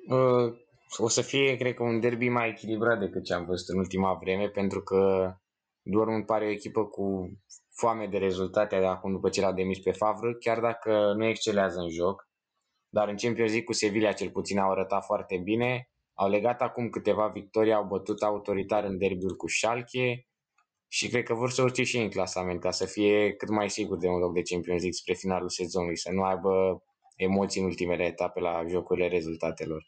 Uh, 0.08 0.60
o 0.98 1.08
să 1.08 1.22
fie, 1.22 1.58
cred 1.58 1.74
că, 1.74 1.84
un 1.84 2.00
derby 2.00 2.30
mai 2.30 2.50
echilibrat 2.50 3.00
decât 3.00 3.24
ce 3.24 3.34
am 3.34 3.46
văzut 3.46 3.68
în 3.68 3.78
ultima 3.78 4.14
vreme, 4.14 4.50
pentru 4.50 4.82
că 4.84 5.34
Dortmund 5.82 6.26
pare 6.26 6.46
o 6.46 6.50
echipă 6.50 6.86
cu 6.86 7.32
foame 7.70 8.08
de 8.08 8.18
rezultate 8.18 8.80
de 8.80 8.86
acum 8.86 9.12
după 9.12 9.30
ce 9.30 9.42
l-a 9.42 9.54
demis 9.54 9.80
pe 9.80 9.92
Favre, 9.92 10.36
chiar 10.40 10.60
dacă 10.60 11.14
nu 11.14 11.26
excelează 11.26 11.80
în 11.80 11.90
joc. 11.90 12.30
Dar 12.94 13.08
în 13.08 13.16
Champions 13.16 13.50
League 13.50 13.64
cu 13.64 13.74
Sevilla 13.74 14.12
cel 14.12 14.30
puțin 14.30 14.58
au 14.58 14.72
arătat 14.72 15.06
foarte 15.06 15.38
bine. 15.38 15.90
Au 16.14 16.30
legat 16.30 16.62
acum 16.62 16.90
câteva 16.90 17.28
victorii, 17.28 17.74
au 17.74 17.84
bătut 17.84 18.22
autoritar 18.22 18.84
în 18.84 18.98
derbiul 18.98 19.36
cu 19.36 19.48
Schalke 19.48 20.28
și 20.88 21.10
cred 21.10 21.24
că 21.24 21.34
vor 21.34 21.52
să 21.52 21.62
urce 21.62 21.84
și 21.84 21.98
ei 21.98 22.04
în 22.04 22.10
clasament 22.10 22.60
ca 22.60 22.72
să 22.72 22.86
fie 22.86 23.34
cât 23.34 23.50
mai 23.50 23.70
sigur 23.70 23.98
de 23.98 24.08
un 24.08 24.20
loc 24.20 24.34
de 24.34 24.42
Champions 24.42 24.82
League 24.82 25.00
spre 25.00 25.14
finalul 25.14 25.50
sezonului, 25.50 25.98
să 25.98 26.12
nu 26.12 26.24
aibă 26.24 26.84
emoții 27.16 27.62
în 27.62 27.68
ultimele 27.68 28.04
etape 28.04 28.40
la 28.40 28.64
jocurile 28.68 29.08
rezultatelor. 29.08 29.86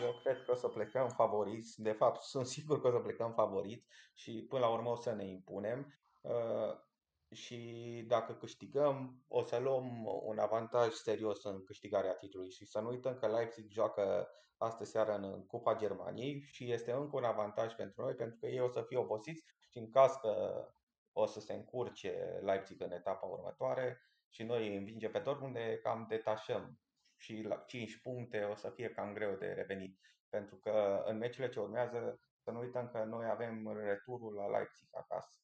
Eu 0.00 0.20
cred 0.22 0.42
că 0.44 0.52
o 0.52 0.54
să 0.54 0.68
plecăm 0.68 1.08
favoriți. 1.08 1.82
De 1.82 1.90
fapt, 1.90 2.22
sunt 2.22 2.46
sigur 2.46 2.80
că 2.80 2.86
o 2.86 2.90
să 2.90 2.98
plecăm 2.98 3.32
favoriți 3.32 3.86
și 4.14 4.46
până 4.48 4.60
la 4.60 4.72
urmă 4.72 4.90
o 4.90 4.96
să 4.96 5.12
ne 5.12 5.26
impunem. 5.26 5.94
Uh, 7.28 7.36
și 7.36 8.04
dacă 8.08 8.34
câștigăm, 8.34 9.24
o 9.28 9.42
să 9.42 9.58
luăm 9.58 10.04
un 10.22 10.38
avantaj 10.38 10.92
serios 10.92 11.44
în 11.44 11.64
câștigarea 11.64 12.14
titlului. 12.14 12.50
Și 12.50 12.66
să 12.66 12.80
nu 12.80 12.88
uităm 12.88 13.14
că 13.14 13.26
Leipzig 13.26 13.70
joacă 13.70 14.28
astă 14.56 14.84
seară 14.84 15.14
în 15.14 15.46
Cupa 15.46 15.74
Germaniei 15.74 16.40
și 16.40 16.72
este 16.72 16.92
încă 16.92 17.16
un 17.16 17.24
avantaj 17.24 17.74
pentru 17.74 18.02
noi, 18.02 18.14
pentru 18.14 18.38
că 18.40 18.46
ei 18.46 18.60
o 18.60 18.68
să 18.68 18.82
fie 18.82 18.96
obosiți 18.96 19.44
și 19.68 19.78
în 19.78 19.90
caz 19.90 20.12
că 20.12 20.64
o 21.12 21.26
să 21.26 21.40
se 21.40 21.52
încurce 21.52 22.40
Leipzig 22.42 22.80
în 22.80 22.92
etapa 22.92 23.26
următoare 23.26 24.00
și 24.28 24.42
noi 24.42 24.68
îi 24.68 24.76
învinge 24.76 25.08
pe 25.08 25.18
Dortmund, 25.18 25.54
ne 25.54 25.74
cam 25.74 26.06
detașăm 26.08 26.78
și 27.16 27.42
la 27.42 27.56
5 27.56 28.00
puncte 28.02 28.42
o 28.42 28.54
să 28.54 28.70
fie 28.70 28.90
cam 28.90 29.12
greu 29.12 29.34
de 29.34 29.46
revenit. 29.46 29.98
Pentru 30.28 30.56
că 30.56 31.02
în 31.06 31.16
meciurile 31.16 31.52
ce 31.52 31.60
urmează, 31.60 32.20
să 32.38 32.50
nu 32.50 32.58
uităm 32.58 32.88
că 32.88 33.04
noi 33.04 33.26
avem 33.26 33.76
returul 33.76 34.34
la 34.34 34.46
Leipzig 34.46 34.88
acasă. 34.90 35.43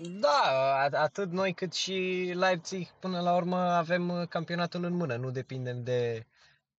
Da, 0.00 0.42
a- 0.84 0.98
atât 1.02 1.30
noi 1.30 1.54
cât 1.54 1.72
și 1.72 2.30
Leipzig, 2.34 2.86
până 2.88 3.20
la 3.20 3.36
urmă 3.36 3.56
avem 3.56 4.08
uh, 4.08 4.28
campionatul 4.28 4.84
în 4.84 4.92
mână, 4.92 5.16
nu 5.16 5.30
depindem 5.30 5.82
de, 5.82 6.26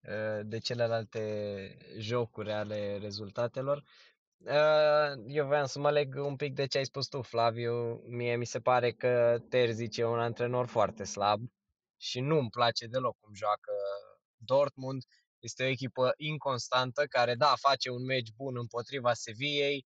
uh, 0.01 0.39
de 0.45 0.57
celelalte 0.59 1.77
jocuri 1.97 2.51
ale 2.51 2.97
rezultatelor. 2.97 3.83
Uh, 4.37 5.23
Eu 5.27 5.45
voiam 5.45 5.65
să 5.65 5.79
mă 5.79 5.91
leg 5.91 6.15
un 6.15 6.35
pic 6.35 6.53
de 6.55 6.65
ce 6.65 6.77
ai 6.77 6.85
spus 6.85 7.07
tu, 7.07 7.21
Flaviu. 7.21 8.01
Mie 8.07 8.35
mi 8.35 8.45
se 8.45 8.59
pare 8.59 8.91
că 8.91 9.37
Terzic 9.49 9.97
e 9.97 10.05
un 10.05 10.19
antrenor 10.19 10.67
foarte 10.67 11.03
slab 11.03 11.41
și 11.97 12.19
nu 12.19 12.37
îmi 12.37 12.49
place 12.49 12.87
deloc 12.87 13.17
cum 13.19 13.33
joacă 13.33 13.71
Dortmund. 14.37 15.03
Este 15.39 15.63
o 15.63 15.67
echipă 15.67 16.13
inconstantă 16.17 17.05
care, 17.05 17.35
da, 17.35 17.53
face 17.59 17.89
un 17.89 18.05
meci 18.05 18.31
bun 18.35 18.57
împotriva 18.57 19.13
Sevillei, 19.13 19.85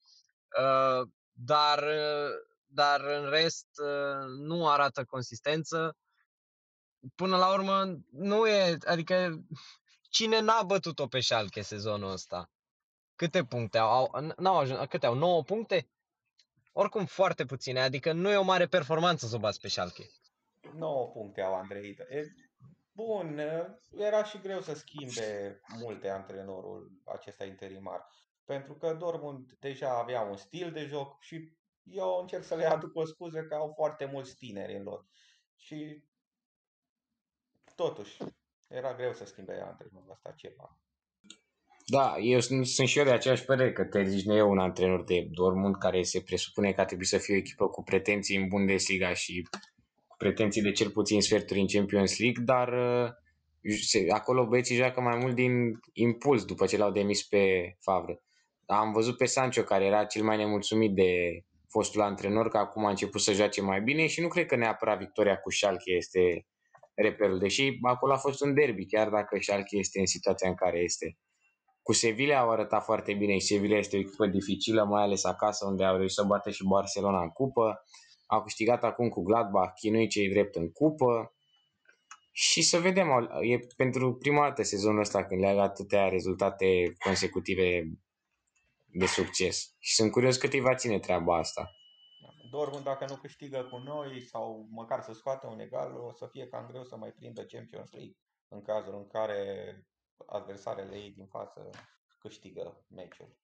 uh, 0.60 1.08
dar, 1.32 1.80
uh, 1.84 2.52
dar 2.74 3.01
în 3.01 3.30
rest 3.30 3.68
uh, 3.84 4.25
nu 4.38 4.70
arată 4.70 5.03
consistență. 5.03 5.98
Până 7.15 7.38
la 7.38 7.53
urmă, 7.53 7.98
nu 8.12 8.48
e, 8.48 8.77
adică 8.86 9.46
cine 10.10 10.39
n-a 10.39 10.63
bătut-o 10.63 11.08
pe 11.08 11.20
Schalke 11.20 11.62
sezonul 11.62 12.12
ăsta? 12.12 12.51
Câte 13.15 13.44
puncte 13.44 13.77
au? 13.77 14.10
au 14.13 14.22
n- 14.22 14.36
n-au 14.36 14.58
ajuns, 14.58 14.88
câte 14.89 15.06
au? 15.06 15.13
9 15.13 15.44
puncte? 15.44 15.89
Oricum 16.72 17.06
foarte 17.06 17.46
puține, 17.46 17.82
adică 17.82 18.12
nu 18.12 18.30
e 18.30 18.36
o 18.36 18.44
mare 18.44 18.65
performanță 18.65 19.25
să 19.27 19.36
o 19.36 19.39
bați 19.39 19.60
pe 19.60 19.68
Schalke. 19.68 20.03
9 20.74 21.12
puncte 21.12 21.42
au 21.42 21.56
Andrei. 21.56 21.98
E, 22.10 22.24
bun, 22.92 23.39
era 23.92 24.24
și 24.24 24.39
greu 24.39 24.62
să 24.62 24.74
schimbe 24.74 25.60
multe 25.80 26.10
antrenorul 26.10 27.01
acesta 27.06 27.46
interimar. 27.46 28.08
Pentru 28.46 28.74
că 28.74 28.94
Dortmund 28.94 29.51
deja 29.60 29.98
avea 29.98 30.22
un 30.22 30.38
stil 30.38 30.72
de 30.72 30.86
joc 30.86 31.22
și 31.22 31.58
eu 31.84 32.18
încerc 32.22 32.44
să 32.44 32.56
le 32.56 32.66
aduc 32.66 32.96
o 32.96 33.06
scuză 33.06 33.44
că 33.44 33.56
au 33.56 33.72
foarte 33.75 34.06
mulți 34.06 34.36
tineri 34.36 34.75
în 34.75 34.84
lor. 34.84 35.06
Și 35.56 36.04
totuși, 37.75 38.18
era 38.68 38.96
greu 38.96 39.13
să 39.13 39.25
schimbe 39.25 39.63
antrenorul 39.66 40.12
ăsta 40.12 40.34
ceva. 40.38 40.78
Da, 41.86 42.18
eu 42.18 42.40
sunt, 42.40 42.68
sunt 42.68 42.88
și 42.88 42.98
eu 42.98 43.04
de 43.04 43.12
aceeași 43.12 43.46
părere 43.46 43.74
că 43.74 43.84
Terzic 43.84 44.25
nu 44.25 44.36
e 44.36 44.42
un 44.42 44.60
antrenor 44.60 45.04
de 45.04 45.28
Dortmund 45.32 45.78
care 45.78 46.02
se 46.02 46.22
presupune 46.22 46.72
că 46.72 46.80
ar 46.82 46.86
trebui 46.86 47.06
să 47.06 47.18
fie 47.18 47.34
o 47.34 47.38
echipă 47.38 47.68
cu 47.68 47.84
pretenții 47.84 48.38
în 48.38 48.48
Bundesliga 48.48 49.13
și 49.13 49.48
cu 50.08 50.16
pretenții 50.18 50.62
de 50.62 50.72
cel 50.72 50.90
puțin 50.90 51.22
sferturi 51.22 51.60
în 51.60 51.68
Champions 51.68 52.20
League, 52.20 52.44
dar 52.44 52.68
uh, 52.68 53.10
se- 53.82 54.06
acolo 54.10 54.48
băieții 54.48 54.75
joacă 54.75 55.02
mai 55.02 55.18
mult 55.18 55.36
din 55.36 55.80
impuls 55.94 56.46
după 56.46 56.66
ce 56.66 56.78
l-au 56.78 56.92
demis 56.92 57.24
pe 57.24 57.75
Favre. 57.80 58.22
Am 58.66 58.92
văzut 58.92 59.18
pe 59.18 59.25
Sancho 59.25 59.62
care 59.62 59.86
era 59.86 60.06
cel 60.06 60.24
mai 60.24 60.38
nemulțumit 60.38 60.94
de 60.94 61.44
fostul 61.74 62.01
antrenor 62.01 62.50
că 62.50 62.58
acum 62.58 62.86
a 62.86 62.89
început 62.89 63.22
să 63.22 63.34
joace 63.34 63.62
mai 63.62 63.82
bine 63.82 64.08
și 64.08 64.22
nu 64.22 64.27
cred 64.27 64.46
că 64.46 64.56
neapărat 64.56 64.98
victoria 64.98 65.38
cu 65.38 65.51
Schalke 65.51 65.92
este 65.92 66.48
reperul, 66.96 67.39
deși 67.39 67.77
acolo 67.82 68.13
a 68.13 68.18
fost 68.18 68.42
un 68.42 68.53
derby, 68.53 68.86
chiar 68.86 69.10
dacă 69.10 69.38
Schalke 69.42 69.77
este 69.77 70.00
în 70.00 70.06
situația 70.06 70.50
în 70.50 70.56
care 70.56 70.80
este. 70.80 71.18
Cu 71.82 71.94
Sevilla 71.94 72.39
au 72.39 72.50
arătat 72.50 72.84
foarte 72.84 73.13
bine 73.13 73.34
și 73.38 73.46
Sevilla 73.46 73.77
este 73.77 73.96
o 73.96 74.00
echipă 74.00 74.27
dificilă, 74.27 74.84
mai 74.84 75.03
ales 75.03 75.24
acasă 75.24 75.65
unde 75.65 75.84
au 75.84 75.96
reușit 75.96 76.15
să 76.15 76.24
bată 76.24 76.50
și 76.51 76.63
Barcelona 76.68 77.22
în 77.22 77.30
cupă. 77.30 77.84
Au 78.25 78.42
câștigat 78.42 78.84
acum 78.84 79.10
cu 79.10 79.22
Gladbach, 79.24 79.74
chinui 79.80 80.08
cei 80.08 80.30
drept 80.30 80.56
în 80.56 80.72
cupă. 80.72 81.34
Și 82.32 82.62
să 82.62 82.77
vedem, 82.80 83.12
au- 83.12 83.42
e 83.42 83.60
pentru 83.75 84.13
prima 84.13 84.48
dată 84.48 84.63
sezonul 84.63 85.00
ăsta 85.00 85.25
când 85.25 85.42
leagă 85.42 85.60
atâtea 85.62 86.08
rezultate 86.08 86.94
consecutive 87.00 87.84
de 88.94 89.06
succes. 89.06 89.76
Și 89.80 89.94
sunt 89.94 90.12
curios 90.12 90.38
cât 90.38 90.54
îi 90.54 90.60
va 90.60 90.76
ține 90.76 91.00
treaba 91.00 91.38
asta. 91.38 91.72
Dortmund 92.52 92.84
dacă 92.84 93.06
nu 93.10 93.16
câștigă 93.16 93.64
cu 93.64 93.78
noi 93.78 94.22
sau 94.22 94.68
măcar 94.70 95.02
să 95.02 95.14
scoată 95.14 95.48
un 95.48 95.60
egal, 95.60 95.96
o 95.96 96.12
să 96.12 96.28
fie 96.32 96.48
cam 96.48 96.68
greu 96.68 96.84
să 96.84 96.96
mai 96.96 97.12
prindă 97.12 97.46
Champions 97.46 97.92
League 97.92 98.18
în 98.48 98.62
cazul 98.62 98.96
în 98.96 99.08
care 99.08 99.42
adversarele 100.26 100.96
ei 100.96 101.12
din 101.12 101.28
față 101.28 101.70
câștigă 102.20 102.86
meciul. 102.88 103.38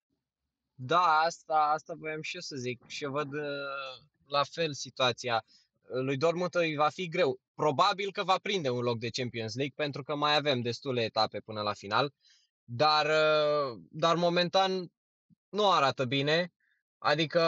Da, 0.74 1.20
asta, 1.26 1.72
asta 1.74 1.94
voiam 1.98 2.22
și 2.22 2.36
eu 2.36 2.42
să 2.42 2.56
zic. 2.56 2.84
Și 2.88 3.04
eu 3.04 3.12
văd 3.12 3.34
uh, 3.34 3.42
la 4.28 4.44
fel 4.44 4.74
situația. 4.74 5.46
Lui 5.82 6.18
Dortmund 6.18 6.56
îi 6.56 6.76
va 6.76 6.90
fi 6.90 7.08
greu. 7.08 7.40
Probabil 7.54 8.12
că 8.12 8.24
va 8.24 8.38
prinde 8.42 8.70
un 8.70 8.82
loc 8.82 9.00
de 9.00 9.10
Champions 9.10 9.56
League 9.56 9.74
pentru 9.76 10.04
că 10.04 10.16
mai 10.16 10.36
avem 10.36 10.62
destule 10.62 11.02
etape 11.02 11.40
până 11.40 11.62
la 11.62 11.74
final. 11.74 12.14
Dar, 12.64 13.06
uh, 13.06 13.82
dar 13.90 14.16
momentan 14.16 14.92
nu 15.50 15.72
arată 15.72 16.06
bine. 16.06 16.52
Adică 16.98 17.42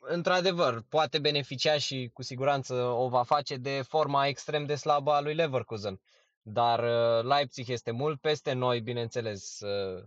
într-adevăr, 0.00 0.82
poate 0.88 1.18
beneficia 1.18 1.78
și 1.78 2.10
cu 2.12 2.22
siguranță 2.22 2.74
o 2.74 3.08
va 3.08 3.22
face 3.22 3.56
de 3.56 3.82
forma 3.82 4.26
extrem 4.26 4.66
de 4.66 4.74
slabă 4.74 5.12
a 5.12 5.20
lui 5.20 5.34
Leverkusen. 5.34 6.00
Dar 6.42 6.78
uh, 6.78 7.24
Leipzig 7.24 7.68
este 7.68 7.90
mult 7.90 8.20
peste 8.20 8.52
noi, 8.52 8.80
bineînțeles. 8.80 9.60
Uh, 9.60 10.04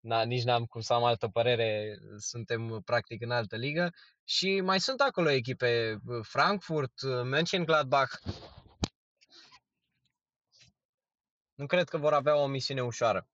na, 0.00 0.22
nici 0.22 0.42
n-am 0.44 0.64
cum 0.64 0.80
să 0.80 0.92
am 0.92 1.04
altă 1.04 1.28
părere, 1.28 1.98
suntem 2.18 2.82
practic 2.84 3.22
în 3.22 3.30
altă 3.30 3.56
ligă. 3.56 3.90
Și 4.24 4.60
mai 4.60 4.80
sunt 4.80 5.00
acolo 5.00 5.30
echipe, 5.30 5.98
Frankfurt, 6.22 6.92
Mönchengladbach. 7.24 8.12
Nu 11.54 11.66
cred 11.66 11.88
că 11.88 11.98
vor 11.98 12.12
avea 12.12 12.36
o 12.36 12.46
misiune 12.46 12.82
ușoară. 12.82 13.28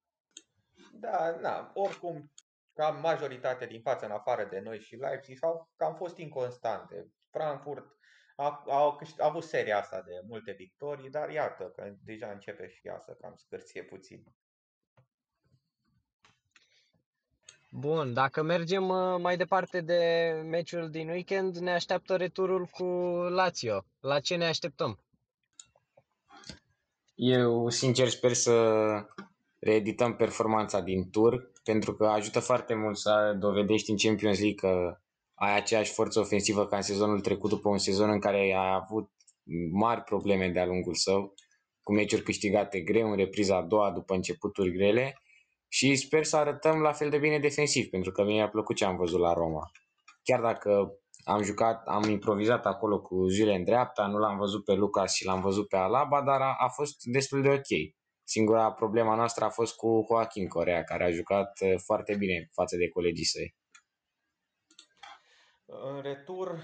Da, 0.92 1.38
da, 1.42 1.70
oricum, 1.74 2.32
cam 2.74 3.00
majoritatea 3.00 3.66
din 3.66 3.80
față, 3.80 4.04
în 4.04 4.10
afară 4.10 4.44
de 4.44 4.60
noi 4.60 4.80
și 4.80 4.96
Leipzig, 4.96 5.44
au 5.44 5.70
cam 5.76 5.94
fost 5.94 6.16
inconstante. 6.16 7.12
Frankfurt 7.30 7.84
a, 8.36 8.62
a, 8.66 8.98
a 9.18 9.26
avut 9.26 9.42
seria 9.42 9.78
asta 9.78 10.02
de 10.06 10.12
multe 10.26 10.52
victorii, 10.52 11.10
dar 11.10 11.30
iată 11.30 11.72
că 11.76 11.94
deja 12.04 12.30
începe 12.30 12.68
și 12.68 12.86
ea 12.86 12.98
să 12.98 13.16
cam 13.20 13.34
scârție 13.36 13.82
puțin. 13.82 14.24
Bun, 17.70 18.12
dacă 18.12 18.42
mergem 18.42 18.88
uh, 18.88 19.20
mai 19.20 19.36
departe 19.36 19.80
de 19.80 20.32
meciul 20.44 20.90
din 20.90 21.08
weekend, 21.08 21.56
ne 21.56 21.72
așteaptă 21.72 22.16
returul 22.16 22.66
cu 22.66 22.84
Lazio. 23.28 23.84
La 24.00 24.20
ce 24.20 24.36
ne 24.36 24.44
așteptăm? 24.46 24.98
Eu, 27.14 27.68
sincer, 27.68 28.08
sper 28.08 28.32
să 28.32 28.84
reedităm 29.58 30.16
performanța 30.16 30.80
din 30.80 31.10
tur, 31.10 31.50
pentru 31.64 31.94
că 31.94 32.06
ajută 32.06 32.40
foarte 32.40 32.74
mult 32.74 32.96
să 32.96 33.36
dovedești 33.38 33.90
în 33.90 33.96
Champions 33.96 34.38
League 34.38 34.70
că 34.70 34.98
ai 35.34 35.56
aceeași 35.56 35.92
forță 35.92 36.20
ofensivă 36.20 36.66
ca 36.66 36.76
în 36.76 36.82
sezonul 36.82 37.20
trecut, 37.20 37.50
după 37.50 37.68
un 37.68 37.78
sezon 37.78 38.10
în 38.10 38.20
care 38.20 38.36
ai 38.36 38.74
avut 38.82 39.10
mari 39.72 40.02
probleme 40.02 40.48
de-a 40.48 40.66
lungul 40.66 40.94
său, 40.94 41.34
cu 41.82 41.92
meciuri 41.92 42.22
câștigate 42.22 42.80
greu 42.80 43.10
în 43.10 43.16
repriza 43.16 43.56
a 43.56 43.62
doua 43.62 43.90
după 43.92 44.14
începuturi 44.14 44.72
grele 44.72 45.18
și 45.68 45.96
sper 45.96 46.24
să 46.24 46.36
arătăm 46.36 46.80
la 46.80 46.92
fel 46.92 47.10
de 47.10 47.18
bine 47.18 47.38
defensiv, 47.38 47.88
pentru 47.88 48.12
că 48.12 48.24
mi-a 48.24 48.48
plăcut 48.48 48.76
ce 48.76 48.84
am 48.84 48.96
văzut 48.96 49.20
la 49.20 49.32
Roma. 49.32 49.70
Chiar 50.22 50.40
dacă 50.40 50.98
am 51.24 51.42
jucat, 51.42 51.86
am 51.86 52.02
improvizat 52.02 52.66
acolo 52.66 53.00
cu 53.00 53.26
zile 53.26 53.54
în 53.54 53.64
dreapta, 53.64 54.06
nu 54.06 54.18
l-am 54.18 54.36
văzut 54.36 54.64
pe 54.64 54.72
Lucas 54.72 55.14
și 55.14 55.24
l-am 55.24 55.40
văzut 55.40 55.68
pe 55.68 55.76
Alaba, 55.76 56.22
dar 56.22 56.40
a, 56.40 56.56
a 56.58 56.68
fost 56.68 56.96
destul 57.02 57.42
de 57.42 57.48
ok. 57.48 57.94
Singura 58.24 58.72
problema 58.72 59.14
noastră 59.14 59.44
a 59.44 59.48
fost 59.48 59.76
cu 59.76 60.04
Joaquin 60.08 60.48
Corea, 60.48 60.84
care 60.84 61.04
a 61.04 61.10
jucat 61.10 61.60
uh, 61.60 61.74
foarte 61.78 62.16
bine 62.16 62.48
față 62.52 62.76
de 62.76 62.88
colegii 62.88 63.24
săi. 63.24 63.54
În 65.64 66.02
retur, 66.02 66.62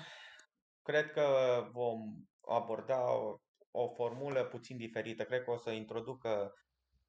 cred 0.82 1.10
că 1.10 1.26
vom 1.72 2.00
aborda 2.48 3.12
o, 3.14 3.40
o 3.70 3.88
formulă 3.88 4.44
puțin 4.44 4.76
diferită. 4.76 5.24
Cred 5.24 5.44
că 5.44 5.50
o 5.50 5.56
să 5.56 5.70
introducă 5.70 6.54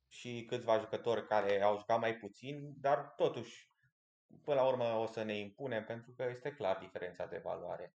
și 0.07 0.45
câțiva 0.47 0.79
jucători 0.79 1.27
care 1.27 1.61
au 1.61 1.77
jucat 1.77 1.99
mai 1.99 2.15
puțin, 2.15 2.73
dar 2.77 3.13
totuși, 3.15 3.71
până 4.43 4.59
la 4.61 4.67
urmă 4.67 4.83
o 4.83 5.05
să 5.05 5.23
ne 5.23 5.37
impunem 5.37 5.83
pentru 5.83 6.13
că 6.17 6.25
este 6.29 6.51
clar 6.51 6.77
diferența 6.77 7.25
de 7.25 7.41
valoare. 7.43 7.93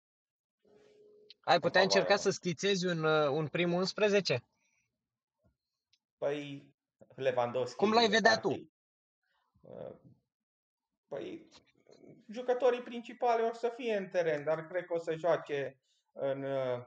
Ai 1.40 1.58
putea 1.58 1.82
încerca 1.82 2.16
să 2.16 2.30
schițezi 2.30 2.87
un, 2.87 3.04
uh, 3.04 3.28
un 3.28 3.49
prim 3.49 3.73
11? 3.73 4.44
Păi, 6.25 6.75
Lewandowski... 7.14 7.76
Cum 7.76 7.93
l-ai 7.93 8.09
vedea 8.09 8.38
tu? 8.38 8.73
Uh, 9.61 9.95
păi, 11.09 11.49
jucătorii 12.31 12.83
principali 12.83 13.49
o 13.49 13.52
să 13.52 13.73
fie 13.76 13.97
în 13.97 14.09
teren, 14.09 14.45
dar 14.45 14.66
cred 14.66 14.85
că 14.85 14.95
o 14.95 14.99
să 14.99 15.14
joace 15.14 15.81
în, 16.12 16.43
uh, 16.43 16.87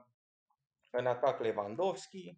în 0.91 1.05
atac 1.05 1.39
Lewandowski, 1.39 2.37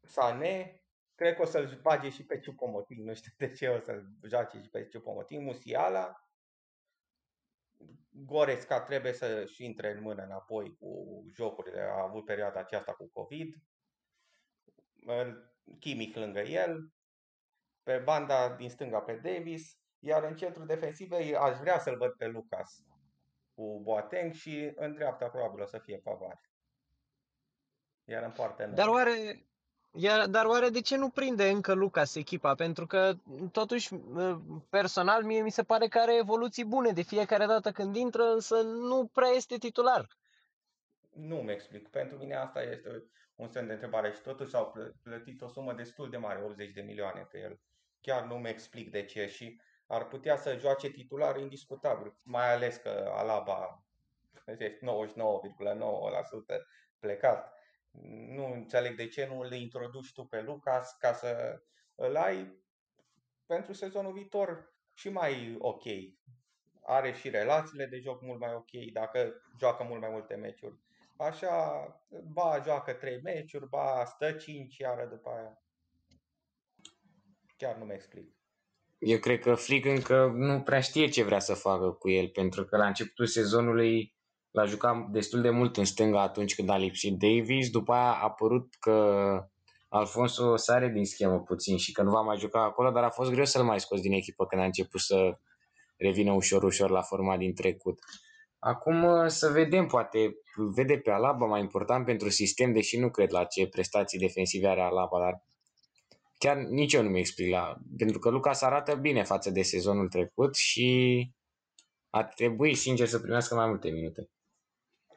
Sané, 0.00 0.80
Cred 1.14 1.34
că 1.34 1.42
o 1.42 1.44
să-l 1.44 1.78
bage 1.82 2.10
și 2.10 2.24
pe 2.24 2.38
Ciupomoting, 2.38 3.06
nu 3.06 3.14
știu 3.14 3.32
de 3.36 3.52
ce 3.52 3.68
o 3.68 3.78
să-l 3.80 4.08
joace 4.28 4.60
și 4.60 4.68
pe 4.68 4.88
Ciupomoting, 4.88 5.44
Musiala. 5.44 6.28
Goresca 8.08 8.80
trebuie 8.80 9.12
să-și 9.12 9.64
intre 9.64 9.90
în 9.90 10.02
mână 10.02 10.22
înapoi 10.22 10.76
cu 10.76 11.22
jocurile, 11.34 11.80
a 11.80 12.02
avut 12.02 12.24
perioada 12.24 12.60
aceasta 12.60 12.92
cu 12.92 13.10
COVID. 13.12 13.56
Kimmich 15.78 16.16
lângă 16.16 16.40
el, 16.40 16.92
pe 17.82 17.98
banda 18.04 18.54
din 18.56 18.70
stânga 18.70 18.98
pe 18.98 19.12
Davis, 19.12 19.78
iar 19.98 20.24
în 20.24 20.36
centru 20.36 20.64
defensiv 20.64 21.12
aș 21.40 21.58
vrea 21.58 21.78
să-l 21.78 21.96
văd 21.96 22.12
pe 22.12 22.26
Lucas 22.26 22.84
cu 23.54 23.80
Boateng 23.82 24.32
și 24.32 24.72
în 24.74 24.94
dreapta 24.94 25.26
probabil 25.26 25.62
o 25.62 25.66
să 25.66 25.78
fie 25.78 25.98
Pavar. 25.98 26.40
Iar 28.04 28.22
în 28.22 28.30
partea 28.30 28.66
Dar 28.66 28.88
oare 28.88 29.44
iar, 29.92 30.26
dar 30.26 30.46
oare 30.46 30.68
de 30.68 30.80
ce 30.80 30.96
nu 30.96 31.08
prinde 31.08 31.48
încă 31.48 31.72
Lucas 31.72 32.14
echipa? 32.14 32.54
Pentru 32.54 32.86
că, 32.86 33.12
totuși, 33.52 33.94
personal, 34.68 35.22
mie 35.22 35.42
mi 35.42 35.50
se 35.50 35.62
pare 35.62 35.88
că 35.88 35.98
are 35.98 36.16
evoluții 36.16 36.64
bune 36.64 36.90
de 36.90 37.02
fiecare 37.02 37.46
dată 37.46 37.70
când 37.70 37.96
intră, 37.96 38.22
însă 38.22 38.62
nu 38.62 39.10
prea 39.12 39.28
este 39.28 39.56
titular. 39.56 40.08
Nu-mi 41.10 41.52
explic. 41.52 41.88
Pentru 41.88 42.16
mine 42.16 42.34
asta 42.34 42.62
este 42.62 43.04
un 43.40 43.48
semn 43.48 43.66
de 43.66 43.72
întrebare 43.72 44.12
și 44.12 44.20
totuși 44.20 44.54
au 44.54 44.74
plătit 45.02 45.40
o 45.40 45.48
sumă 45.48 45.72
destul 45.72 46.10
de 46.10 46.16
mare, 46.16 46.42
80 46.42 46.72
de 46.72 46.80
milioane 46.80 47.20
pe 47.30 47.38
el. 47.38 47.60
Chiar 48.00 48.24
nu-mi 48.24 48.48
explic 48.48 48.90
de 48.90 49.04
ce 49.04 49.26
și 49.26 49.60
ar 49.86 50.06
putea 50.06 50.36
să 50.36 50.56
joace 50.58 50.90
titular 50.90 51.36
indiscutabil, 51.36 52.14
mai 52.22 52.52
ales 52.52 52.76
că 52.76 53.10
Alaba 53.14 53.84
este 54.46 54.78
99,9% 54.78 54.82
plecat 56.98 57.52
nu 58.28 58.52
înțeleg 58.52 58.96
de 58.96 59.08
ce 59.08 59.26
nu 59.26 59.42
le 59.42 59.56
introduci 59.56 60.12
tu 60.12 60.24
pe 60.24 60.42
Lucas 60.42 60.96
ca 60.98 61.12
să 61.12 61.62
îl 61.94 62.16
ai 62.16 62.58
pentru 63.46 63.72
sezonul 63.72 64.12
viitor 64.12 64.74
și 64.94 65.08
mai 65.08 65.56
ok. 65.58 65.82
Are 66.82 67.12
și 67.12 67.28
relațiile 67.28 67.86
de 67.86 67.98
joc 67.98 68.22
mult 68.22 68.40
mai 68.40 68.54
ok 68.54 68.92
dacă 68.92 69.42
joacă 69.58 69.82
mult 69.82 70.00
mai 70.00 70.10
multe 70.10 70.34
meciuri. 70.34 70.78
Așa, 71.28 71.86
ba 72.32 72.60
joacă 72.64 72.92
3 72.92 73.20
meciuri, 73.22 73.68
ba 73.68 74.04
stă 74.04 74.32
5 74.32 74.76
iară 74.76 75.06
după 75.10 75.30
aia. 75.30 75.62
Chiar 77.56 77.76
nu 77.76 77.84
mi 77.84 77.92
explic. 77.92 78.34
Eu 78.98 79.18
cred 79.18 79.40
că 79.40 79.54
Flick 79.54 79.86
încă 79.86 80.32
nu 80.34 80.60
prea 80.60 80.80
știe 80.80 81.08
ce 81.08 81.24
vrea 81.24 81.38
să 81.38 81.54
facă 81.54 81.90
cu 81.90 82.10
el, 82.10 82.28
pentru 82.28 82.64
că 82.64 82.76
la 82.76 82.86
începutul 82.86 83.26
sezonului 83.26 84.14
L-a 84.50 84.64
jucat 84.64 85.08
destul 85.10 85.40
de 85.40 85.50
mult 85.50 85.76
în 85.76 85.84
stânga 85.84 86.20
atunci 86.20 86.54
când 86.54 86.68
a 86.68 86.76
lipsit 86.76 87.18
Davis, 87.18 87.70
după 87.70 87.92
aia 87.92 88.12
a 88.12 88.22
apărut 88.22 88.74
că 88.80 89.48
Alfonso 89.88 90.56
sare 90.56 90.88
din 90.88 91.04
schemă 91.04 91.40
puțin 91.40 91.76
și 91.76 91.92
că 91.92 92.02
nu 92.02 92.10
va 92.10 92.20
mai 92.20 92.38
juca 92.38 92.62
acolo, 92.62 92.90
dar 92.90 93.04
a 93.04 93.10
fost 93.10 93.30
greu 93.30 93.44
să-l 93.44 93.64
mai 93.64 93.80
scos 93.80 94.00
din 94.00 94.12
echipă 94.12 94.46
când 94.46 94.62
a 94.62 94.64
început 94.64 95.00
să 95.00 95.38
revină 95.96 96.32
ușor, 96.32 96.62
ușor 96.62 96.90
la 96.90 97.02
forma 97.02 97.36
din 97.36 97.54
trecut. 97.54 97.98
Acum 98.60 99.04
uh, 99.04 99.26
să 99.26 99.48
vedem, 99.48 99.86
poate 99.86 100.36
vede 100.74 100.98
pe 100.98 101.10
Alaba 101.10 101.46
mai 101.46 101.60
important 101.60 102.04
pentru 102.04 102.28
sistem, 102.28 102.72
deși 102.72 102.98
nu 102.98 103.10
cred 103.10 103.30
la 103.32 103.44
ce 103.44 103.68
prestații 103.68 104.18
defensive 104.18 104.68
are 104.68 104.80
Alaba, 104.80 105.18
dar 105.18 105.44
chiar 106.38 106.56
nici 106.56 106.92
eu 106.92 107.02
nu 107.02 107.08
mi 107.08 107.18
explic 107.18 107.50
la... 107.50 107.76
Pentru 107.96 108.18
că 108.18 108.30
Lucas 108.30 108.62
arată 108.62 108.94
bine 108.94 109.22
față 109.22 109.50
de 109.50 109.62
sezonul 109.62 110.08
trecut 110.08 110.54
și 110.54 111.30
ar 112.10 112.24
trebui, 112.24 112.74
sincer, 112.74 113.06
să 113.06 113.18
primească 113.18 113.54
mai 113.54 113.66
multe 113.66 113.90
minute 113.90 114.30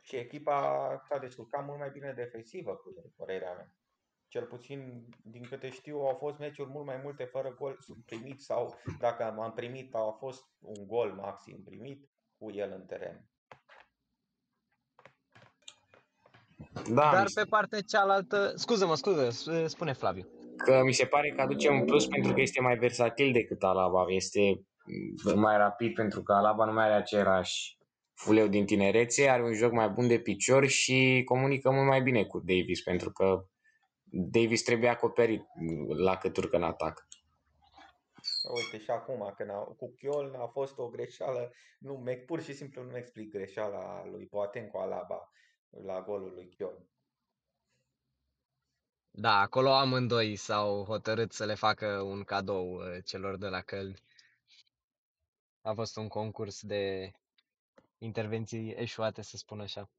și 0.03 0.15
echipa 0.15 1.01
s-a 1.07 1.17
descurcat 1.17 1.65
mult 1.65 1.79
mai 1.79 1.89
bine 1.89 2.13
defensivă, 2.13 2.75
cu 2.75 3.11
părerea 3.15 3.53
mea. 3.53 3.75
Cel 4.27 4.45
puțin, 4.45 5.07
din 5.23 5.43
câte 5.43 5.69
știu, 5.69 5.99
au 5.99 6.15
fost 6.15 6.37
meciuri 6.37 6.69
mult 6.69 6.85
mai 6.85 6.99
multe 7.03 7.23
fără 7.23 7.53
gol 7.53 7.77
primit 8.05 8.41
sau 8.41 8.75
dacă 8.99 9.23
am 9.23 9.53
primit, 9.55 9.95
a 9.95 10.15
fost 10.19 10.43
un 10.59 10.87
gol 10.87 11.13
maxim 11.13 11.63
primit 11.63 12.09
cu 12.37 12.51
el 12.51 12.71
în 12.71 12.85
teren. 12.85 13.27
Da, 16.89 17.09
Dar 17.11 17.27
pe 17.33 17.43
partea 17.49 17.81
cealaltă, 17.81 18.53
scuză-mă, 18.55 18.95
scuză, 18.95 19.29
spune 19.65 19.93
Flaviu. 19.93 20.27
Că 20.57 20.81
mi 20.85 20.93
se 20.93 21.05
pare 21.05 21.29
că 21.35 21.41
aduce 21.41 21.69
un 21.69 21.85
plus 21.85 22.07
pentru 22.07 22.33
că 22.33 22.41
este 22.41 22.61
mai 22.61 22.77
versatil 22.77 23.31
decât 23.31 23.63
Alaba, 23.63 24.05
este 24.07 24.61
mai 25.35 25.57
rapid 25.57 25.93
pentru 25.93 26.23
că 26.23 26.33
Alaba 26.33 26.65
nu 26.65 26.73
mai 26.73 26.83
are 26.83 26.93
același 26.93 27.77
fuleu 28.13 28.47
din 28.47 28.65
tinerețe, 28.65 29.29
are 29.29 29.43
un 29.43 29.53
joc 29.53 29.71
mai 29.71 29.89
bun 29.89 30.07
de 30.07 30.19
picior 30.19 30.65
și 30.65 31.21
comunică 31.25 31.71
mult 31.71 31.87
mai 31.87 32.01
bine 32.01 32.23
cu 32.23 32.39
Davis, 32.39 32.83
pentru 32.83 33.11
că 33.11 33.45
Davis 34.03 34.63
trebuie 34.63 34.89
acoperit 34.89 35.43
la 35.87 36.17
cât 36.17 36.37
urcă 36.37 36.55
în 36.55 36.63
atac. 36.63 37.07
Uite 38.55 38.83
și 38.83 38.89
acum, 38.89 39.33
când 39.37 39.49
a, 39.49 39.53
cu 39.53 39.93
Chiol 39.97 40.35
a 40.37 40.45
fost 40.45 40.77
o 40.77 40.87
greșeală, 40.87 41.51
nu, 41.79 42.03
pur 42.25 42.41
și 42.41 42.53
simplu 42.53 42.83
nu 42.83 42.97
explic 42.97 43.31
greșeala 43.31 44.05
lui 44.11 44.27
Boateng 44.31 44.71
cu 44.71 44.77
Alaba 44.77 45.31
la 45.85 46.01
golul 46.01 46.31
lui 46.33 46.53
Chiol. 46.57 46.77
Da, 49.11 49.39
acolo 49.39 49.73
amândoi 49.73 50.35
s-au 50.35 50.83
hotărât 50.83 51.31
să 51.31 51.45
le 51.45 51.53
facă 51.53 51.87
un 52.01 52.23
cadou 52.23 52.73
uh, 52.73 53.03
celor 53.05 53.37
de 53.37 53.47
la 53.47 53.61
Călni. 53.61 54.01
A 55.61 55.73
fost 55.73 55.95
un 55.97 56.07
concurs 56.07 56.61
de 56.61 57.11
intervenții 57.97 58.73
eșuate, 58.77 59.21
să 59.21 59.37
spun 59.37 59.59
așa. 59.59 59.89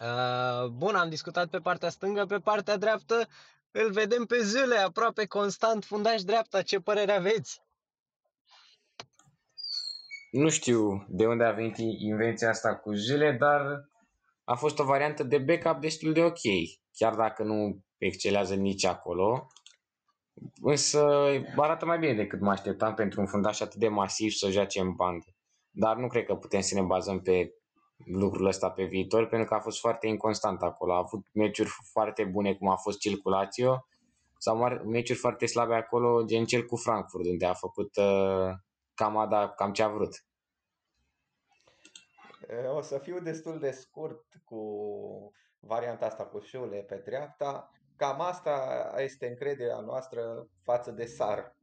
Uh, 0.00 0.68
bun, 0.68 0.94
am 0.94 1.08
discutat 1.08 1.48
pe 1.48 1.58
partea 1.58 1.88
stângă, 1.88 2.26
pe 2.26 2.38
partea 2.38 2.76
dreaptă 2.76 3.28
îl 3.76 3.90
vedem 3.90 4.24
pe 4.24 4.38
Zule, 4.42 4.76
aproape 4.76 5.26
constant 5.26 5.84
fundaș 5.84 6.22
dreapta. 6.22 6.62
Ce 6.62 6.80
părere 6.80 7.12
aveți? 7.12 7.62
Nu 10.30 10.48
știu 10.48 11.06
de 11.08 11.26
unde 11.26 11.44
a 11.44 11.52
venit 11.52 11.76
invenția 11.98 12.48
asta 12.48 12.76
cu 12.76 12.92
Zule, 12.92 13.32
dar 13.32 13.88
a 14.44 14.54
fost 14.54 14.78
o 14.78 14.84
variantă 14.84 15.22
de 15.22 15.38
backup 15.38 15.80
destul 15.80 16.12
de 16.12 16.22
ok, 16.22 16.40
chiar 16.92 17.14
dacă 17.14 17.42
nu 17.42 17.84
excelează 17.98 18.54
nici 18.54 18.84
acolo. 18.84 19.46
Însă 20.62 21.06
arată 21.56 21.84
mai 21.84 21.98
bine 21.98 22.14
decât 22.14 22.40
mă 22.40 22.50
așteptam 22.50 22.94
pentru 22.94 23.20
un 23.20 23.26
fundaș 23.26 23.60
atât 23.60 23.80
de 23.80 23.88
masiv 23.88 24.30
să 24.30 24.50
joace 24.50 24.80
în 24.80 24.92
bandă. 24.92 25.26
Dar 25.70 25.96
nu 25.96 26.06
cred 26.06 26.24
că 26.24 26.34
putem 26.34 26.60
să 26.60 26.74
ne 26.74 26.82
bazăm 26.82 27.20
pe 27.20 27.54
lucrul 27.96 28.46
ăsta 28.46 28.70
pe 28.70 28.84
viitor, 28.84 29.26
pentru 29.26 29.48
că 29.48 29.54
a 29.54 29.60
fost 29.60 29.80
foarte 29.80 30.06
inconstant 30.06 30.62
acolo. 30.62 30.92
A 30.92 30.98
avut 30.98 31.26
meciuri 31.32 31.70
foarte 31.92 32.24
bune, 32.24 32.54
cum 32.54 32.68
a 32.68 32.76
fost 32.76 32.98
Circulatio, 32.98 33.86
sau 34.38 34.56
meciuri 34.84 35.18
foarte 35.18 35.46
slabe 35.46 35.74
acolo, 35.74 36.24
gen 36.24 36.44
cel 36.44 36.64
cu 36.64 36.76
Frankfurt, 36.76 37.24
unde 37.24 37.46
a 37.46 37.54
făcut 37.54 37.96
uh, 37.96 38.52
cam, 38.94 39.16
ada, 39.16 39.48
cam 39.48 39.72
ce 39.72 39.82
a 39.82 39.88
vrut. 39.88 40.24
O 42.68 42.80
să 42.80 42.98
fiu 42.98 43.20
destul 43.20 43.58
de 43.58 43.70
scurt 43.70 44.24
cu 44.44 44.60
varianta 45.58 46.06
asta 46.06 46.26
cu 46.26 46.40
șule 46.40 46.82
pe 46.82 46.96
dreapta. 46.96 47.70
Cam 47.96 48.20
asta 48.20 48.94
este 48.98 49.26
încrederea 49.26 49.80
noastră 49.80 50.48
față 50.62 50.90
de 50.90 51.04
Sar. 51.04 51.56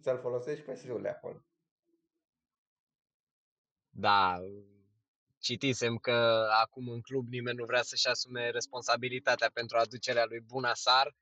Să-l 0.00 0.18
folosești 0.18 0.64
pe 0.64 0.74
șule 0.74 1.08
acolo. 1.08 1.44
Da, 3.94 4.38
citisem 5.38 5.96
că 5.96 6.46
acum 6.62 6.88
în 6.88 7.00
club 7.00 7.28
nimeni 7.28 7.56
nu 7.56 7.64
vrea 7.64 7.82
să-și 7.82 8.08
asume 8.08 8.50
responsabilitatea 8.50 9.50
pentru 9.52 9.76
aducerea 9.76 10.24
lui 10.24 10.40
Bunasar, 10.40 11.14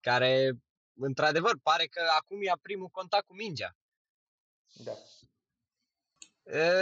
care 0.00 0.52
într-adevăr 0.94 1.58
pare 1.62 1.86
că 1.86 2.02
acum 2.18 2.42
ia 2.42 2.58
primul 2.62 2.88
contact 2.88 3.26
cu 3.26 3.34
mingea. 3.34 3.76
Da. 4.84 4.92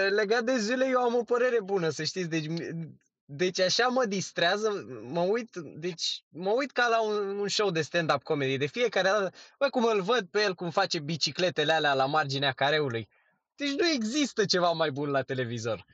Legat 0.09 0.45
de 0.45 0.57
zile, 0.59 0.87
eu 0.89 1.01
am 1.01 1.15
o 1.15 1.23
părere 1.23 1.63
bună, 1.63 1.89
să 1.89 2.05
știți. 2.05 2.29
Deci, 2.29 2.47
deci 3.25 3.61
așa 3.61 3.87
mă 3.87 4.05
distrează, 4.05 4.87
mă 5.03 5.21
uit, 5.21 5.57
deci 5.57 6.25
mă 6.29 6.51
uit 6.51 6.71
ca 6.71 6.89
la 6.89 7.03
un, 7.03 7.39
un 7.39 7.49
show 7.49 7.71
de 7.71 7.81
stand-up 7.81 8.23
comedy. 8.23 8.57
De 8.57 8.67
fiecare 8.67 9.09
dată, 9.09 9.33
bă, 9.59 9.69
cum 9.69 9.85
îl 9.85 10.01
văd 10.01 10.27
pe 10.31 10.43
el, 10.43 10.55
cum 10.55 10.71
face 10.71 10.99
bicicletele 10.99 11.73
alea 11.73 11.95
la 11.95 12.07
marginea 12.07 12.53
careului. 12.53 13.09
Deci 13.57 13.73
nu 13.73 13.89
există 13.89 14.45
ceva 14.45 14.71
mai 14.71 14.91
bun 14.91 15.11
la 15.11 15.23
televizor. 15.23 15.87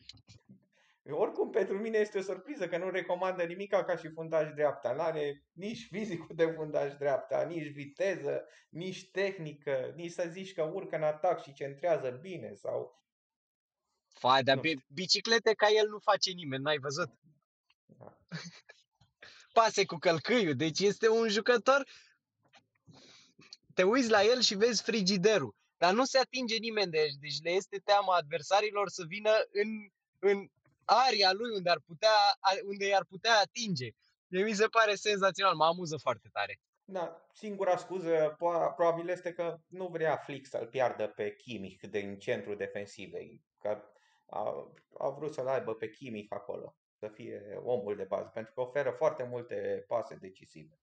Oricum, 1.10 1.50
pentru 1.50 1.78
mine 1.78 1.98
este 1.98 2.18
o 2.18 2.22
surpriză 2.22 2.68
că 2.68 2.78
nu 2.78 2.90
recomandă 2.90 3.42
nimic 3.42 3.70
ca 3.70 3.96
și 3.96 4.08
fundaș 4.08 4.52
dreapta. 4.54 4.92
Nu 4.92 5.00
are 5.00 5.42
nici 5.52 5.88
fizicul 5.90 6.34
de 6.34 6.44
fundaș 6.56 6.94
dreapta, 6.94 7.46
nici 7.48 7.72
viteză, 7.72 8.44
nici 8.68 9.10
tehnică, 9.10 9.92
nici 9.96 10.12
să 10.12 10.24
zici 10.30 10.52
că 10.52 10.62
urcă 10.62 10.96
în 10.96 11.02
atac 11.02 11.42
și 11.42 11.52
centrează 11.52 12.18
bine 12.20 12.52
sau... 12.54 13.00
Fai, 14.12 14.42
dar 14.42 14.60
biciclete 14.86 15.54
ca 15.54 15.68
el 15.68 15.88
nu 15.88 15.98
face 15.98 16.30
nimeni, 16.30 16.62
n-ai 16.62 16.78
văzut? 16.78 17.10
Da. 17.86 18.18
Pase 19.52 19.84
cu 19.84 19.96
călcâiul, 19.96 20.54
deci 20.54 20.80
este 20.80 21.08
un 21.08 21.28
jucător... 21.28 21.86
Te 23.74 23.82
uiți 23.82 24.10
la 24.10 24.22
el 24.22 24.40
și 24.40 24.54
vezi 24.54 24.82
frigiderul, 24.82 25.54
dar 25.76 25.92
nu 25.92 26.04
se 26.04 26.18
atinge 26.18 26.56
nimeni 26.56 26.90
de 26.90 26.98
aici, 26.98 27.14
deci 27.20 27.42
le 27.42 27.50
este 27.50 27.78
teama 27.84 28.16
adversarilor 28.16 28.88
să 28.88 29.04
vină 29.06 29.30
în, 29.52 29.68
în 30.18 30.48
aria 30.84 31.32
lui 31.32 31.50
unde 31.56 31.70
ar 31.70 31.80
putea, 31.86 32.16
unde 32.64 32.86
i-ar 32.86 33.04
putea 33.04 33.38
atinge. 33.38 33.88
Mie 34.26 34.44
mi 34.44 34.52
se 34.52 34.66
pare 34.66 34.94
senzațional, 34.94 35.54
mă 35.54 35.64
amuză 35.64 35.96
foarte 35.96 36.28
tare. 36.32 36.60
Da, 36.84 37.26
singura 37.32 37.76
scuză 37.76 38.34
probabil 38.76 39.08
este 39.08 39.32
că 39.32 39.58
nu 39.66 39.86
vrea 39.86 40.16
Flick 40.16 40.46
să-l 40.46 40.66
piardă 40.66 41.06
pe 41.06 41.34
Kimmich 41.34 41.88
din 41.90 42.18
centrul 42.18 42.56
defensivei, 42.56 43.42
că 43.60 43.82
a, 44.32 44.72
a 44.98 45.08
vrut 45.08 45.34
să-l 45.34 45.46
aibă 45.46 45.74
pe 45.74 45.90
Kimmich 45.90 46.32
acolo, 46.32 46.74
să 46.98 47.08
fie 47.08 47.60
omul 47.64 47.96
de 47.96 48.06
bază, 48.08 48.30
pentru 48.34 48.52
că 48.54 48.60
oferă 48.60 48.90
foarte 48.90 49.28
multe 49.30 49.84
pase 49.88 50.14
decisive. 50.20 50.78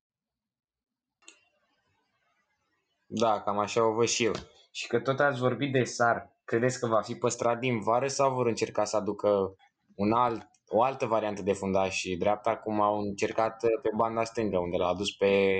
Da, 3.06 3.42
cam 3.42 3.58
așa 3.58 3.86
o 3.86 3.94
văd 3.94 4.08
și 4.08 4.26
eu. 4.26 4.34
Și 4.72 4.88
că 4.88 5.00
tot 5.00 5.20
ați 5.20 5.40
vorbit 5.40 5.72
de 5.72 5.84
Sar, 5.84 6.38
credeți 6.44 6.80
că 6.80 6.88
va 6.88 7.02
fi 7.02 7.16
păstrat 7.16 7.60
din 7.60 7.80
vară 7.80 8.08
sau 8.08 8.34
vor 8.34 8.48
încerca 8.48 8.84
să 8.84 8.96
aducă 8.96 9.56
un 9.96 10.12
alt, 10.14 10.50
o 10.68 10.84
altă 10.84 11.06
variantă 11.06 11.42
de 11.42 11.54
fundaș 11.54 11.96
și 11.96 12.18
dreapta, 12.18 12.58
cum 12.58 12.82
au 12.82 13.00
încercat 13.00 13.64
uh, 13.64 13.70
pe 13.82 13.90
banda 13.96 14.24
stângă, 14.24 14.58
unde 14.58 14.78
l-au 14.78 14.90
adus 14.90 15.16
pe, 15.16 15.56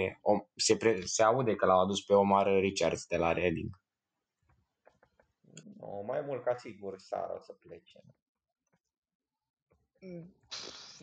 se, 0.56 0.78
pre, 0.78 1.02
se 1.02 1.24
aude 1.24 1.56
că 1.56 1.66
l-au 1.66 1.82
adus 1.82 2.02
pe 2.02 2.14
Omar 2.14 2.60
Richards 2.60 3.06
de 3.06 3.18
la 3.18 3.32
Reading. 3.32 3.70
No, 5.80 6.02
mai 6.02 6.22
mult 6.22 6.44
ca 6.44 6.56
sigur 6.56 7.00
Sara 7.00 7.36
o 7.36 7.40
să 7.40 7.54
plece. 7.54 8.00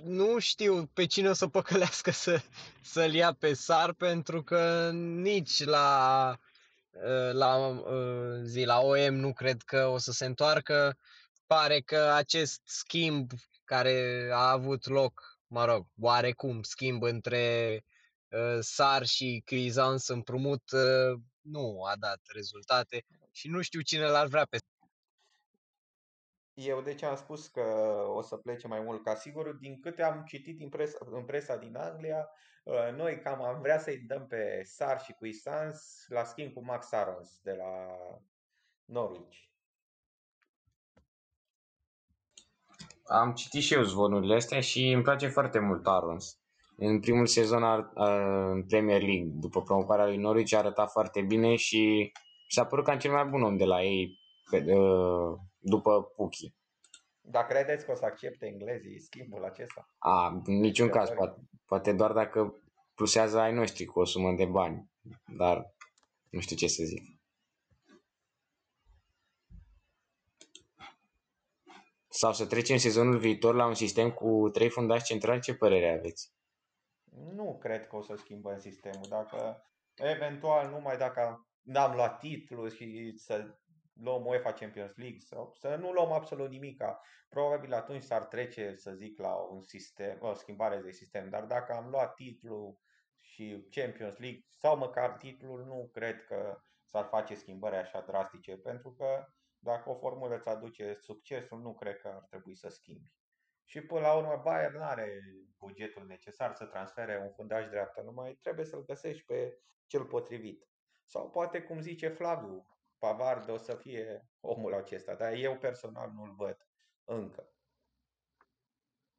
Nu 0.04 0.38
știu 0.38 0.86
pe 0.86 1.06
cine 1.06 1.28
o 1.28 1.32
să 1.32 1.48
păcălească 1.48 2.10
să, 2.10 2.42
să-l 2.82 3.14
ia 3.14 3.32
pe 3.32 3.54
Sar, 3.54 3.92
pentru 3.92 4.42
că 4.42 4.90
nici 4.92 5.64
la, 5.64 6.38
uh, 6.90 7.32
la 7.32 7.56
uh, 7.56 8.40
zi, 8.42 8.64
la 8.64 8.80
OM 8.80 9.14
nu 9.14 9.32
cred 9.32 9.62
că 9.62 9.86
o 9.86 9.98
să 9.98 10.12
se 10.12 10.24
întoarcă. 10.24 10.98
Pare 11.46 11.80
că 11.80 11.96
acest 11.96 12.60
schimb 12.64 13.30
care 13.64 14.28
a 14.32 14.50
avut 14.50 14.86
loc, 14.86 15.38
mă 15.46 15.64
rog, 15.64 15.86
oarecum 16.00 16.62
schimb 16.62 17.02
între 17.02 17.84
uh, 18.28 18.58
Sar 18.60 19.06
și 19.06 19.42
Crizans 19.44 20.08
împrumut 20.08 20.70
uh, 20.70 21.20
nu 21.40 21.82
a 21.82 21.96
dat 21.98 22.20
rezultate 22.26 23.04
și 23.37 23.49
nu 23.49 23.62
știu 23.62 23.81
cine 23.81 24.07
l-ar 24.07 24.27
vrea 24.27 24.46
pe 24.51 24.59
eu 26.55 26.81
de 26.81 26.94
ce 26.94 27.07
am 27.07 27.16
spus 27.16 27.46
că 27.46 27.62
o 28.09 28.22
să 28.22 28.37
plece 28.37 28.66
mai 28.66 28.81
mult 28.81 29.03
ca 29.03 29.14
sigur, 29.14 29.53
din 29.53 29.81
câte 29.81 30.03
am 30.03 30.25
citit 30.27 30.61
în 30.61 30.68
presa, 30.68 30.99
în 31.11 31.25
presa 31.25 31.57
din 31.57 31.77
Anglia, 31.77 32.29
uh, 32.64 32.92
noi 32.92 33.20
cam 33.20 33.42
am 33.42 33.61
vrea 33.61 33.79
să-i 33.79 33.99
dăm 33.99 34.27
pe 34.27 34.62
Sar 34.64 35.01
și 35.01 35.12
cu 35.12 35.27
Isans 35.27 36.05
la 36.09 36.25
schimb 36.25 36.53
cu 36.53 36.64
Max 36.64 36.92
Arons 36.92 37.40
de 37.42 37.53
la 37.53 37.96
Norwich. 38.85 39.37
am 43.07 43.35
citit 43.35 43.62
și 43.62 43.75
eu 43.75 43.83
zvonurile 43.83 44.35
astea 44.35 44.61
și 44.61 44.90
îmi 44.90 45.03
place 45.03 45.29
foarte 45.29 45.59
mult 45.59 45.87
Arons. 45.87 46.38
În 46.77 47.01
primul 47.01 47.27
sezon 47.27 47.62
ar, 47.62 47.90
în 48.53 48.64
Premier 48.64 49.03
League, 49.03 49.31
după 49.35 49.62
promovarea 49.62 50.07
lui 50.07 50.16
Norwich, 50.16 50.55
a 50.55 50.59
arătat 50.59 50.90
foarte 50.90 51.22
bine 51.22 51.57
și 51.57 52.12
s-a 52.48 52.66
părut 52.66 52.85
cam 52.85 52.98
cel 52.98 53.12
mai 53.12 53.24
bun 53.24 53.42
om 53.42 53.56
de 53.56 53.64
la 53.64 53.82
ei 53.82 54.18
pe, 54.50 54.64
după 55.59 56.02
Puki. 56.02 56.54
Dar 57.20 57.46
credeți 57.46 57.85
că 57.85 57.90
o 57.90 57.94
să 57.94 58.04
accepte 58.04 58.46
englezii 58.46 59.00
schimbul 59.00 59.44
acesta? 59.44 59.88
A, 59.98 60.42
în 60.44 60.61
niciun 60.61 60.88
caz, 60.88 61.11
poate, 61.11 61.40
poate 61.66 61.92
doar 61.92 62.12
dacă 62.12 62.61
plusează 62.94 63.38
ai 63.38 63.52
noștri 63.52 63.85
cu 63.85 64.00
o 64.00 64.04
sumă 64.04 64.32
de 64.32 64.44
bani, 64.44 64.90
dar 65.37 65.74
nu 66.30 66.40
știu 66.40 66.56
ce 66.56 66.66
să 66.66 66.82
zic. 66.85 67.02
Sau 72.09 72.32
să 72.32 72.46
trecem 72.46 72.76
sezonul 72.76 73.18
viitor 73.18 73.54
la 73.54 73.66
un 73.66 73.74
sistem 73.74 74.11
cu 74.11 74.48
trei 74.52 74.68
fundași 74.68 75.04
centrali, 75.04 75.40
ce 75.40 75.54
părere 75.54 75.98
aveți? 75.98 76.32
Nu 77.35 77.59
cred 77.61 77.87
că 77.87 77.96
o 77.96 78.02
să 78.02 78.14
schimbăm 78.14 78.59
sistemul. 78.59 79.06
Dacă 79.09 79.66
eventual 79.94 80.70
numai 80.70 80.96
dacă 80.96 81.46
n-am 81.66 81.94
luat 81.94 82.18
titlul 82.18 82.70
și 82.70 83.12
să 83.16 83.59
luăm 83.92 84.26
UEFA 84.26 84.52
Champions 84.52 84.96
League 84.96 85.18
sau 85.18 85.52
să 85.52 85.76
nu 85.76 85.92
luăm 85.92 86.12
absolut 86.12 86.50
nimica. 86.50 87.00
Probabil 87.29 87.72
atunci 87.72 88.02
s-ar 88.02 88.24
trece, 88.24 88.74
să 88.74 88.92
zic, 88.92 89.18
la 89.18 89.35
un 89.35 89.62
sistem, 89.62 90.18
o 90.20 90.35
schimbare 90.35 90.81
de 90.81 90.90
sistem. 90.90 91.29
Dar 91.29 91.44
dacă 91.44 91.72
am 91.72 91.88
luat 91.88 92.14
titlul 92.14 92.79
și 93.20 93.66
Champions 93.70 94.18
League 94.18 94.40
sau 94.50 94.76
măcar 94.76 95.12
titlul, 95.12 95.64
nu 95.64 95.90
cred 95.92 96.24
că 96.24 96.61
s-ar 96.85 97.05
face 97.05 97.35
schimbări 97.35 97.76
așa 97.76 98.00
drastice, 98.00 98.57
pentru 98.57 98.92
că 98.92 99.26
dacă 99.59 99.90
o 99.90 99.94
formulă 99.94 100.37
îți 100.37 100.48
aduce 100.48 100.96
succesul, 101.00 101.61
nu 101.61 101.74
cred 101.74 101.98
că 101.98 102.09
ar 102.09 102.24
trebui 102.29 102.57
să 102.57 102.68
schimbi. 102.68 103.14
Și 103.64 103.81
până 103.81 104.00
la 104.00 104.14
urmă 104.14 104.40
Bayern 104.44 104.76
nu 104.76 104.83
are 104.83 105.20
bugetul 105.59 106.07
necesar 106.07 106.55
să 106.55 106.64
transfere 106.64 107.20
un 107.22 107.31
fundaș 107.31 107.68
dreaptă, 107.68 108.02
numai 108.02 108.38
trebuie 108.42 108.64
să-l 108.64 108.85
găsești 108.85 109.24
pe 109.24 109.59
cel 109.87 110.05
potrivit. 110.05 110.68
Sau 111.06 111.30
poate, 111.30 111.62
cum 111.62 111.80
zice 111.80 112.08
Flaviu, 112.08 112.66
Pavard 112.98 113.48
o 113.50 113.56
să 113.56 113.74
fie 113.74 114.28
omul 114.40 114.74
acesta, 114.74 115.14
dar 115.14 115.32
eu 115.32 115.58
personal 115.58 116.10
nu-l 116.10 116.34
văd 116.36 116.68
încă. 117.04 117.50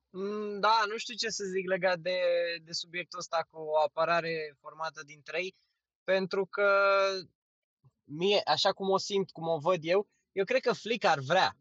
Mm, 0.10 0.60
da, 0.60 0.84
nu 0.88 0.98
știu 0.98 1.16
ce 1.16 1.30
să 1.30 1.44
zic 1.44 1.68
legat 1.68 2.00
de, 2.00 2.20
de 2.64 2.72
subiectul 2.72 3.20
ăsta 3.20 3.48
cu 3.50 3.58
o 3.60 3.78
apărare 3.78 4.56
formată 4.60 5.04
din 5.04 5.22
trei, 5.22 5.56
pentru 6.04 6.46
că 6.46 6.70
mie, 8.04 8.42
așa 8.46 8.74
cum 8.74 8.90
o 8.90 8.98
simt, 8.98 9.32
cum 9.32 9.48
o 9.48 9.58
văd 9.60 9.80
eu, 9.82 10.08
eu 10.32 10.46
cred 10.46 10.62
că 10.62 10.74
Flick 10.74 11.06
ar 11.06 11.20
vrea. 11.20 11.58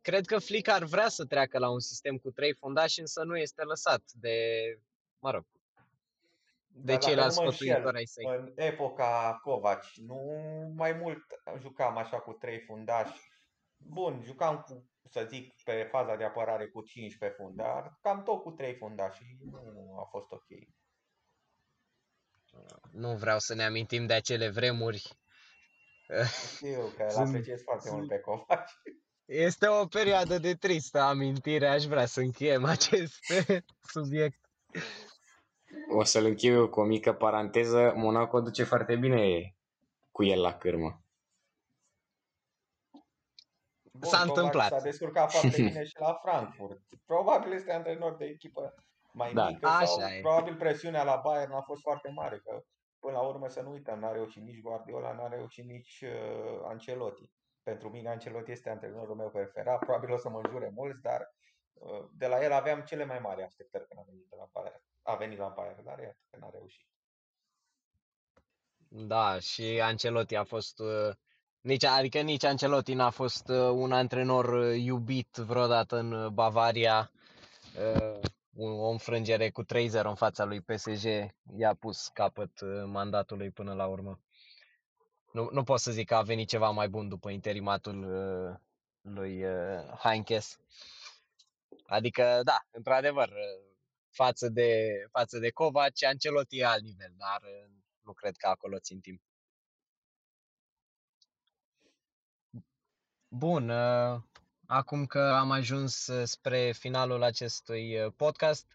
cred 0.00 0.26
că 0.26 0.38
Flick 0.38 0.68
ar 0.68 0.84
vrea 0.84 1.08
să 1.08 1.24
treacă 1.24 1.58
la 1.58 1.70
un 1.70 1.80
sistem 1.80 2.18
cu 2.18 2.30
trei 2.30 2.54
fundași, 2.54 3.00
însă 3.00 3.22
nu 3.22 3.36
este 3.36 3.62
lăsat 3.62 4.02
de, 4.12 4.36
mă 5.18 5.30
rog, 5.30 5.46
de 6.74 6.92
Dar 6.92 6.94
dacă 6.98 7.06
ceilalți 7.06 7.36
nu 7.38 7.42
mă 7.44 7.48
înșel, 7.50 7.66
sfătuitori 7.66 7.96
ai 7.96 8.06
săi. 8.06 8.24
în 8.24 8.52
epoca 8.54 9.38
Covaci, 9.42 9.92
nu 9.96 10.18
mai 10.76 10.92
mult 10.92 11.24
jucam 11.60 11.96
așa 11.96 12.18
cu 12.20 12.32
trei 12.32 12.60
fundași. 12.66 13.20
Bun, 13.76 14.22
jucam 14.24 14.60
cu, 14.60 14.90
să 15.10 15.26
zic, 15.28 15.54
pe 15.64 15.88
faza 15.90 16.16
de 16.16 16.24
apărare 16.24 16.66
cu 16.68 16.82
5 16.82 17.16
pe 17.18 17.28
fund, 17.36 17.56
dar 17.56 17.98
cam 18.00 18.22
tot 18.22 18.42
cu 18.42 18.50
trei 18.50 18.76
fundași 18.76 19.18
și 19.24 19.36
nu 19.50 19.96
a 20.00 20.04
fost 20.10 20.30
ok. 20.30 20.46
Nu 22.92 23.16
vreau 23.16 23.38
să 23.38 23.54
ne 23.54 23.64
amintim 23.64 24.06
de 24.06 24.12
acele 24.14 24.48
vremuri. 24.48 25.02
Știu 26.54 26.92
că 26.96 27.02
îl 27.08 27.10
Sunt- 27.10 27.28
apreciez 27.28 27.62
foarte 27.62 27.90
mult 27.90 28.06
sunt- 28.06 28.08
pe 28.16 28.20
Covaci. 28.20 28.72
Este 29.24 29.66
o 29.66 29.86
perioadă 29.86 30.38
de 30.38 30.54
tristă 30.54 31.00
amintire, 31.00 31.66
aș 31.68 31.84
vrea 31.84 32.06
să 32.06 32.20
încheiem 32.20 32.64
acest 32.64 33.14
subiect. 33.94 34.40
O 35.88 36.04
să-l 36.04 36.24
închei 36.24 36.50
eu 36.50 36.68
cu 36.68 36.80
o 36.80 36.84
mică 36.84 37.12
paranteză. 37.12 37.92
Monaco 37.96 38.40
duce 38.40 38.64
foarte 38.64 38.96
bine 38.96 39.54
cu 40.10 40.24
el 40.24 40.40
la 40.40 40.56
cârmă. 40.56 41.02
Bun, 43.92 44.10
S-a 44.10 44.18
Kovac 44.18 44.36
întâmplat. 44.36 44.68
S-a 44.68 44.80
descurcat 44.80 45.30
foarte 45.32 45.62
bine 45.62 45.84
și 45.84 45.96
la 45.98 46.18
Frankfurt. 46.22 46.80
Probabil 47.06 47.52
este 47.52 47.72
antrenor 47.72 48.16
de 48.16 48.24
echipă 48.24 48.74
mai 49.12 49.32
Da. 49.32 49.48
mică 49.48 49.66
Așa 49.66 49.84
sau 49.86 50.08
e. 50.08 50.20
probabil 50.20 50.56
presiunea 50.56 51.02
la 51.04 51.20
Bayern 51.24 51.52
a 51.52 51.60
fost 51.60 51.80
foarte 51.80 52.10
mare, 52.10 52.38
că 52.38 52.62
până 52.98 53.16
la 53.16 53.22
urmă 53.22 53.48
să 53.48 53.60
nu 53.60 53.70
uităm, 53.70 53.98
n-a 53.98 54.12
reușit 54.12 54.42
nici 54.42 54.60
Guardiola, 54.60 55.12
n-a 55.12 55.28
reușit 55.28 55.64
nici 55.64 56.04
uh, 56.06 56.60
Ancelotti. 56.64 57.30
Pentru 57.62 57.88
mine 57.90 58.08
Ancelotti 58.08 58.50
este 58.50 58.70
antrenorul 58.70 59.16
meu 59.16 59.30
preferat, 59.30 59.78
probabil 59.78 60.12
o 60.12 60.16
să 60.16 60.28
mă 60.28 60.40
înjure 60.44 60.70
mulți, 60.74 61.02
dar 61.02 61.34
uh, 61.72 62.04
de 62.12 62.26
la 62.26 62.44
el 62.44 62.52
aveam 62.52 62.80
cele 62.80 63.04
mai 63.04 63.18
mari 63.18 63.42
așteptări 63.42 63.86
când 63.86 64.00
a 64.00 64.04
venit 64.06 64.26
de 64.28 64.36
la 64.38 64.48
Bayern. 64.52 64.82
A 65.02 65.14
venit 65.14 65.38
la 65.38 65.48
Bayern, 65.56 65.84
dar 65.84 65.98
iată 65.98 66.18
că 66.30 66.38
n-a 66.40 66.50
reușit. 66.50 66.86
Da, 68.88 69.38
și 69.38 69.80
Ancelotti 69.82 70.36
a 70.36 70.44
fost 70.44 70.78
uh, 70.78 71.14
nici, 71.60 71.84
adică 71.84 72.20
nici 72.20 72.44
Ancelotti 72.44 72.94
n-a 72.94 73.10
fost 73.10 73.48
uh, 73.48 73.56
un 73.56 73.92
antrenor 73.92 74.44
uh, 74.44 74.82
iubit 74.82 75.36
vreodată 75.36 75.96
în 75.96 76.12
uh, 76.12 76.30
Bavaria. 76.30 77.10
Uh, 77.94 78.20
o 78.56 78.64
o 78.64 78.88
înfrângere 78.90 79.50
cu 79.50 79.64
3-0 79.64 79.66
în 80.02 80.14
fața 80.14 80.44
lui 80.44 80.60
PSG 80.60 81.04
i-a 81.56 81.74
pus 81.74 82.08
capăt 82.08 82.60
uh, 82.60 82.82
mandatului 82.86 83.50
până 83.50 83.74
la 83.74 83.86
urmă. 83.86 84.20
Nu, 85.32 85.48
nu 85.52 85.62
pot 85.62 85.80
să 85.80 85.90
zic 85.90 86.06
că 86.06 86.14
a 86.14 86.22
venit 86.22 86.48
ceva 86.48 86.70
mai 86.70 86.88
bun 86.88 87.08
după 87.08 87.30
interimatul 87.30 88.04
uh, 88.04 88.56
lui 89.00 89.44
uh, 89.44 89.98
Heinkes. 89.98 90.58
Adică, 91.86 92.40
da, 92.44 92.66
într-adevăr, 92.70 93.28
uh, 93.28 93.71
față 94.12 94.48
de, 94.48 95.02
față 95.10 95.38
de 95.38 95.50
Kovac, 95.50 96.02
Ancelotti 96.02 96.58
e 96.58 96.64
alt 96.64 96.82
nivel, 96.82 97.12
dar 97.16 97.42
uh, 97.42 97.70
nu 98.00 98.12
cred 98.12 98.36
că 98.36 98.46
acolo 98.48 98.78
țin 98.78 99.00
timp. 99.00 99.22
Bun, 103.28 103.68
uh, 103.68 104.20
acum 104.66 105.06
că 105.06 105.20
am 105.20 105.50
ajuns 105.50 106.06
uh, 106.06 106.26
spre 106.26 106.72
finalul 106.72 107.22
acestui 107.22 108.04
uh, 108.04 108.12
podcast, 108.16 108.66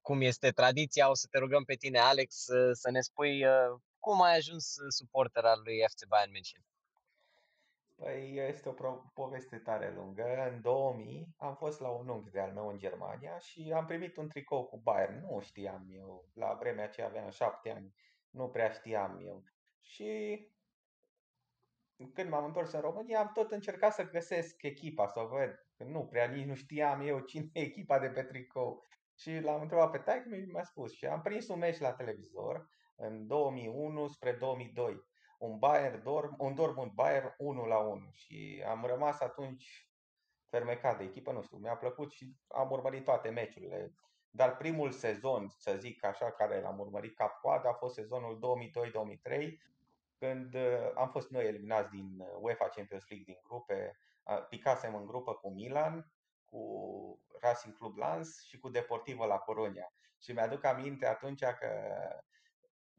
cum 0.00 0.20
este 0.20 0.50
tradiția, 0.50 1.10
o 1.10 1.14
să 1.14 1.26
te 1.30 1.38
rugăm 1.38 1.64
pe 1.64 1.74
tine, 1.74 1.98
Alex, 1.98 2.34
să, 2.34 2.72
să 2.72 2.90
ne 2.90 3.00
spui 3.00 3.46
uh, 3.46 3.80
cum 3.98 4.22
ai 4.22 4.36
ajuns 4.36 4.76
uh, 4.76 4.86
suporter 4.88 5.44
al 5.44 5.60
lui 5.64 5.84
FC 5.88 6.06
Bayern 6.06 6.30
München. 6.30 6.64
Păi 8.00 8.36
este 8.48 8.68
o 8.68 8.72
pro- 8.72 9.10
poveste 9.14 9.58
tare 9.58 9.94
lungă. 9.94 10.50
În 10.52 10.60
2000 10.60 11.34
am 11.36 11.54
fost 11.54 11.80
la 11.80 11.88
un 11.88 12.08
unchi 12.08 12.30
de 12.30 12.40
al 12.40 12.52
meu 12.52 12.68
în 12.68 12.78
Germania 12.78 13.38
și 13.38 13.72
am 13.74 13.86
primit 13.86 14.16
un 14.16 14.28
tricou 14.28 14.64
cu 14.66 14.80
Bayern. 14.82 15.20
Nu 15.20 15.40
știam 15.40 15.86
eu. 15.88 16.28
La 16.34 16.54
vremea 16.54 16.84
aceea 16.84 17.06
aveam 17.06 17.30
șapte 17.30 17.70
ani. 17.70 17.94
Nu 18.30 18.48
prea 18.48 18.70
știam 18.70 19.18
eu. 19.24 19.42
Și 19.80 20.38
când 22.14 22.30
m-am 22.30 22.44
întors 22.44 22.72
în 22.72 22.80
România, 22.80 23.20
am 23.20 23.30
tot 23.34 23.50
încercat 23.50 23.92
să 23.92 24.08
găsesc 24.10 24.62
echipa, 24.62 25.06
să 25.06 25.20
o 25.20 25.26
văd. 25.26 25.66
Că 25.76 25.84
nu 25.84 26.06
prea 26.06 26.26
nici 26.26 26.46
nu 26.46 26.54
știam 26.54 27.00
eu 27.00 27.20
cine 27.20 27.48
e 27.52 27.60
echipa 27.60 27.98
de 27.98 28.08
pe 28.08 28.22
tricou. 28.22 28.84
Și 29.14 29.40
l-am 29.40 29.60
întrebat 29.60 29.90
pe 29.90 29.98
taică 29.98 30.36
și 30.36 30.44
mi-a 30.44 30.62
spus. 30.62 30.92
Și 30.92 31.06
am 31.06 31.20
prins 31.20 31.48
un 31.48 31.58
meci 31.58 31.78
la 31.78 31.92
televizor 31.92 32.68
în 32.96 33.26
2001 33.26 34.06
spre 34.06 34.32
2002 34.32 35.08
un 35.40 35.58
Bayern 35.58 36.02
Dorm, 36.02 36.34
un 36.38 36.54
Dortmund 36.54 36.92
Bayern 36.92 37.34
1 37.38 37.64
la 37.64 37.78
1 37.78 38.10
și 38.12 38.64
am 38.68 38.84
rămas 38.84 39.20
atunci 39.20 39.90
fermecat 40.48 40.98
de 40.98 41.04
echipă, 41.04 41.32
nu 41.32 41.42
știu, 41.42 41.56
mi-a 41.56 41.76
plăcut 41.76 42.12
și 42.12 42.36
am 42.48 42.70
urmărit 42.70 43.04
toate 43.04 43.28
meciurile. 43.28 43.94
Dar 44.30 44.56
primul 44.56 44.90
sezon, 44.90 45.48
să 45.48 45.76
zic 45.78 46.04
așa, 46.04 46.30
care 46.30 46.60
l-am 46.60 46.78
urmărit 46.78 47.16
cap-coadă 47.16 47.68
a 47.68 47.72
fost 47.72 47.94
sezonul 47.94 48.38
2002-2003, 49.28 49.48
când 50.18 50.54
uh, 50.54 50.90
am 50.94 51.10
fost 51.10 51.30
noi 51.30 51.46
eliminați 51.46 51.90
din 51.90 52.20
uh, 52.20 52.26
UEFA 52.40 52.68
Champions 52.68 53.08
League 53.08 53.32
din 53.32 53.40
grupe, 53.42 53.98
uh, 54.24 54.46
picasem 54.48 54.94
în 54.94 55.06
grupă 55.06 55.34
cu 55.34 55.50
Milan, 55.50 56.12
cu 56.44 56.62
Racing 57.40 57.76
Club 57.76 57.96
Lens 57.96 58.42
și 58.42 58.58
cu 58.58 58.68
Deportivo 58.68 59.26
La 59.26 59.38
Coruña. 59.38 59.86
Și 60.22 60.32
mi-aduc 60.32 60.64
aminte 60.64 61.06
atunci 61.06 61.44
că 61.44 61.70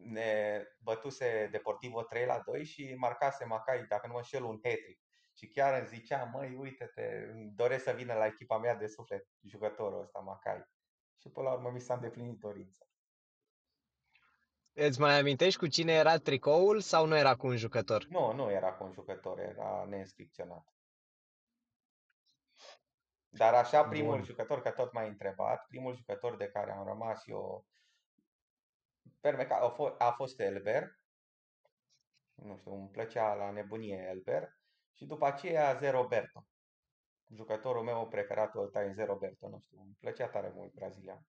ne 0.04 0.64
bătuse 0.80 1.48
Deportivo 1.52 2.02
3 2.04 2.26
la 2.26 2.42
2 2.46 2.64
și 2.64 2.96
marcase 2.98 3.46
Macai, 3.46 3.86
dacă 3.86 4.08
nu 4.08 4.14
mă 4.14 4.18
înșel, 4.20 4.44
un 4.44 4.60
hat 4.64 4.80
Și 5.34 5.48
chiar 5.48 5.78
îmi 5.78 5.88
zicea, 5.88 6.24
măi, 6.24 6.56
uite-te, 6.56 7.28
îmi 7.32 7.52
doresc 7.56 7.84
să 7.84 7.92
vină 7.92 8.14
la 8.14 8.26
echipa 8.26 8.58
mea 8.58 8.76
de 8.76 8.88
suflet 8.88 9.28
jucătorul 9.42 10.02
ăsta, 10.02 10.20
Macai. 10.20 10.66
Și 11.18 11.30
până 11.30 11.48
la 11.48 11.54
urmă 11.54 11.70
mi 11.70 11.82
s-a 11.82 11.94
îndeplinit 11.94 12.40
dorința. 12.40 12.86
Îți 14.74 15.00
mai 15.00 15.20
amintești 15.20 15.60
cu 15.60 15.68
cine 15.68 15.94
era 15.94 16.18
tricoul 16.18 16.80
sau 16.80 17.06
nu 17.06 17.18
era 17.18 17.36
cu 17.36 17.48
un 17.48 17.58
jucător? 17.58 18.06
Nu, 18.06 18.34
nu 18.34 18.52
era 18.52 18.74
cu 18.74 18.84
un 18.84 18.92
jucător, 18.92 19.40
era 19.40 19.86
neînscripționat. 19.88 20.74
Dar 23.34 23.54
așa 23.54 23.88
primul 23.88 24.16
Bun. 24.16 24.24
jucător, 24.24 24.62
că 24.62 24.72
tot 24.72 24.92
m-ai 24.92 25.08
întrebat, 25.08 25.66
primul 25.68 25.96
jucător 25.96 26.38
de 26.38 26.48
care 26.48 26.72
am 26.72 26.86
rămas 26.86 27.28
eu 27.28 27.66
fermecat 29.20 29.62
a 29.62 29.70
fost, 29.70 29.94
a 29.98 30.12
fost 30.12 30.40
Elber. 30.40 31.00
Nu 32.34 32.58
știu, 32.58 32.74
îmi 32.74 32.90
plăcea 32.90 33.34
la 33.34 33.52
nebunie 33.52 34.08
Elber. 34.10 34.60
Și 34.94 35.06
după 35.06 35.26
aceea 35.26 35.74
Zeroberto. 35.74 36.46
Jucătorul 37.36 37.84
meu 37.84 38.08
preferat 38.08 38.56
all 38.56 38.70
time, 38.70 38.92
Zeroberto, 38.94 39.50
nu 39.50 39.60
știu, 39.60 39.80
îmi 39.82 39.98
plăcea 40.00 40.28
tare 40.28 40.52
mult 40.56 40.74
brazilian. 40.74 41.26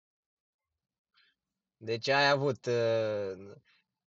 Deci 1.76 2.08
ai 2.08 2.28
avut 2.28 2.66
uh, 2.66 3.56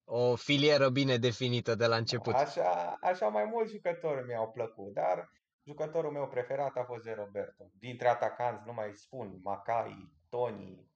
o 0.04 0.36
filieră 0.36 0.90
bine 0.90 1.18
definită 1.18 1.76
de 1.76 1.86
la 1.86 1.96
început. 1.96 2.34
Așa, 2.34 2.98
așa 3.02 3.28
mai 3.28 3.46
mulți 3.46 3.72
jucători 3.72 4.26
mi-au 4.26 4.52
plăcut, 4.52 4.94
dar 4.94 5.30
jucătorul 5.64 6.12
meu 6.12 6.28
preferat 6.28 6.78
a 6.78 6.84
fost 6.84 7.04
Zeroberto. 7.04 7.70
Dintre 7.74 8.08
atacanți 8.08 8.66
nu 8.66 8.74
mai 8.74 8.94
spun, 8.94 9.40
Macai, 9.44 10.14
Toni, 10.30 10.92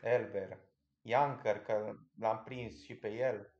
Elber, 0.00 0.67
Janker, 1.08 1.60
că 1.60 1.94
l-am 2.18 2.42
prins 2.44 2.82
și 2.82 2.94
pe 2.94 3.08
el. 3.08 3.52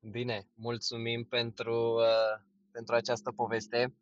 Bine, 0.00 0.48
mulțumim 0.54 1.24
pentru, 1.24 1.94
uh, 1.94 2.40
pentru 2.72 2.94
această 2.94 3.32
poveste. 3.32 3.94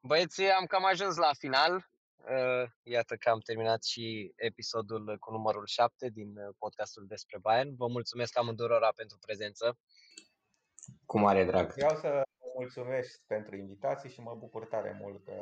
Băieții, 0.00 0.50
am 0.50 0.66
cam 0.66 0.84
ajuns 0.84 1.16
la 1.16 1.30
final. 1.38 1.90
Uh, 2.16 2.70
iată 2.82 3.16
că 3.16 3.30
am 3.30 3.38
terminat 3.38 3.84
și 3.84 4.32
episodul 4.36 5.16
cu 5.18 5.30
numărul 5.30 5.66
7 5.66 6.08
din 6.08 6.36
uh, 6.36 6.54
podcastul 6.58 7.06
despre 7.06 7.38
Bayern. 7.38 7.76
Vă 7.76 7.86
mulțumesc 7.86 8.38
amândurora 8.38 8.92
pentru 8.96 9.18
prezență. 9.18 9.78
Cu 11.06 11.18
mare 11.18 11.44
drag. 11.44 11.72
Vreau 11.72 11.96
să 11.96 12.22
vă 12.38 12.46
mulțumesc 12.58 13.22
pentru 13.26 13.56
invitații 13.56 14.10
și 14.10 14.20
mă 14.20 14.34
bucur 14.34 14.66
tare 14.66 14.98
mult 15.00 15.24
că 15.24 15.32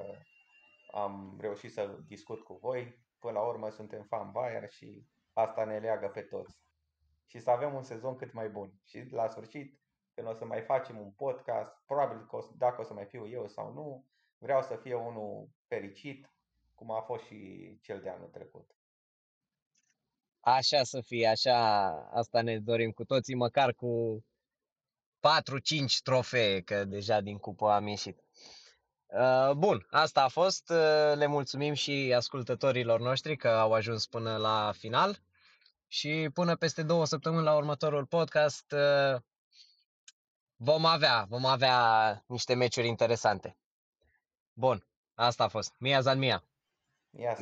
am 0.93 1.37
reușit 1.41 1.73
să 1.73 1.99
discut 2.07 2.41
cu 2.41 2.55
voi. 2.55 3.05
Până 3.19 3.33
la 3.33 3.47
urmă 3.47 3.71
suntem 3.71 4.03
fan 4.03 4.31
Bayern 4.31 4.69
și 4.69 5.07
asta 5.33 5.65
ne 5.65 5.79
leagă 5.79 6.09
pe 6.09 6.21
toți. 6.21 6.59
Și 7.27 7.39
să 7.39 7.51
avem 7.51 7.75
un 7.75 7.83
sezon 7.83 8.17
cât 8.17 8.33
mai 8.33 8.49
bun. 8.49 8.73
Și 8.85 9.07
la 9.11 9.29
sfârșit, 9.29 9.81
când 10.15 10.29
o 10.29 10.33
să 10.33 10.45
mai 10.45 10.63
facem 10.63 10.99
un 10.99 11.11
podcast, 11.13 11.73
probabil 11.87 12.27
că 12.27 12.37
o 12.37 12.41
să- 12.41 12.51
dacă 12.57 12.81
o 12.81 12.85
să 12.85 12.93
mai 12.93 13.07
fiu 13.07 13.29
eu 13.29 13.47
sau 13.47 13.73
nu, 13.73 14.07
vreau 14.39 14.63
să 14.63 14.77
fie 14.77 14.95
unul 14.95 15.49
fericit, 15.67 16.35
cum 16.75 16.91
a 16.91 17.01
fost 17.01 17.25
și 17.25 17.79
cel 17.83 18.01
de 18.01 18.09
anul 18.09 18.29
trecut. 18.29 18.75
Așa 20.41 20.83
să 20.83 21.01
fie, 21.01 21.27
așa, 21.27 21.89
asta 22.11 22.43
ne 22.43 22.59
dorim 22.59 22.91
cu 22.91 23.05
toții, 23.05 23.35
măcar 23.35 23.75
cu 23.75 24.25
4-5 25.21 26.03
trofee, 26.03 26.61
că 26.61 26.85
deja 26.85 27.21
din 27.21 27.39
cupă 27.39 27.71
am 27.71 27.87
ieșit. 27.87 28.25
Uh, 29.13 29.51
Bun, 29.53 29.87
asta 29.91 30.23
a 30.23 30.29
fost. 30.29 30.71
Uh, 30.71 30.77
Le 31.15 31.27
mulțumim 31.27 31.73
și 31.73 32.13
ascultătorilor 32.17 33.01
noștri 33.01 33.37
că 33.37 33.49
au 33.49 33.73
ajuns 33.73 34.07
până 34.07 34.37
la 34.37 34.73
final 34.77 35.19
și 35.87 36.31
până 36.35 36.57
peste 36.57 36.83
două 36.83 37.05
săptămâni 37.05 37.45
la 37.45 37.57
următorul 37.57 38.07
podcast. 38.07 38.73
uh, 38.73 39.21
vom 40.57 40.85
avea, 40.85 41.27
vom 41.29 41.45
avea 41.45 42.23
niște 42.27 42.55
meciuri 42.55 42.87
interesante. 42.87 43.57
Bun, 44.53 44.87
asta 45.15 45.45
a 45.45 45.49
fost. 45.49 45.75
Mia 45.79 46.01
Zan 46.01 46.19
Mia. 46.19 46.45
Ia 47.11 47.37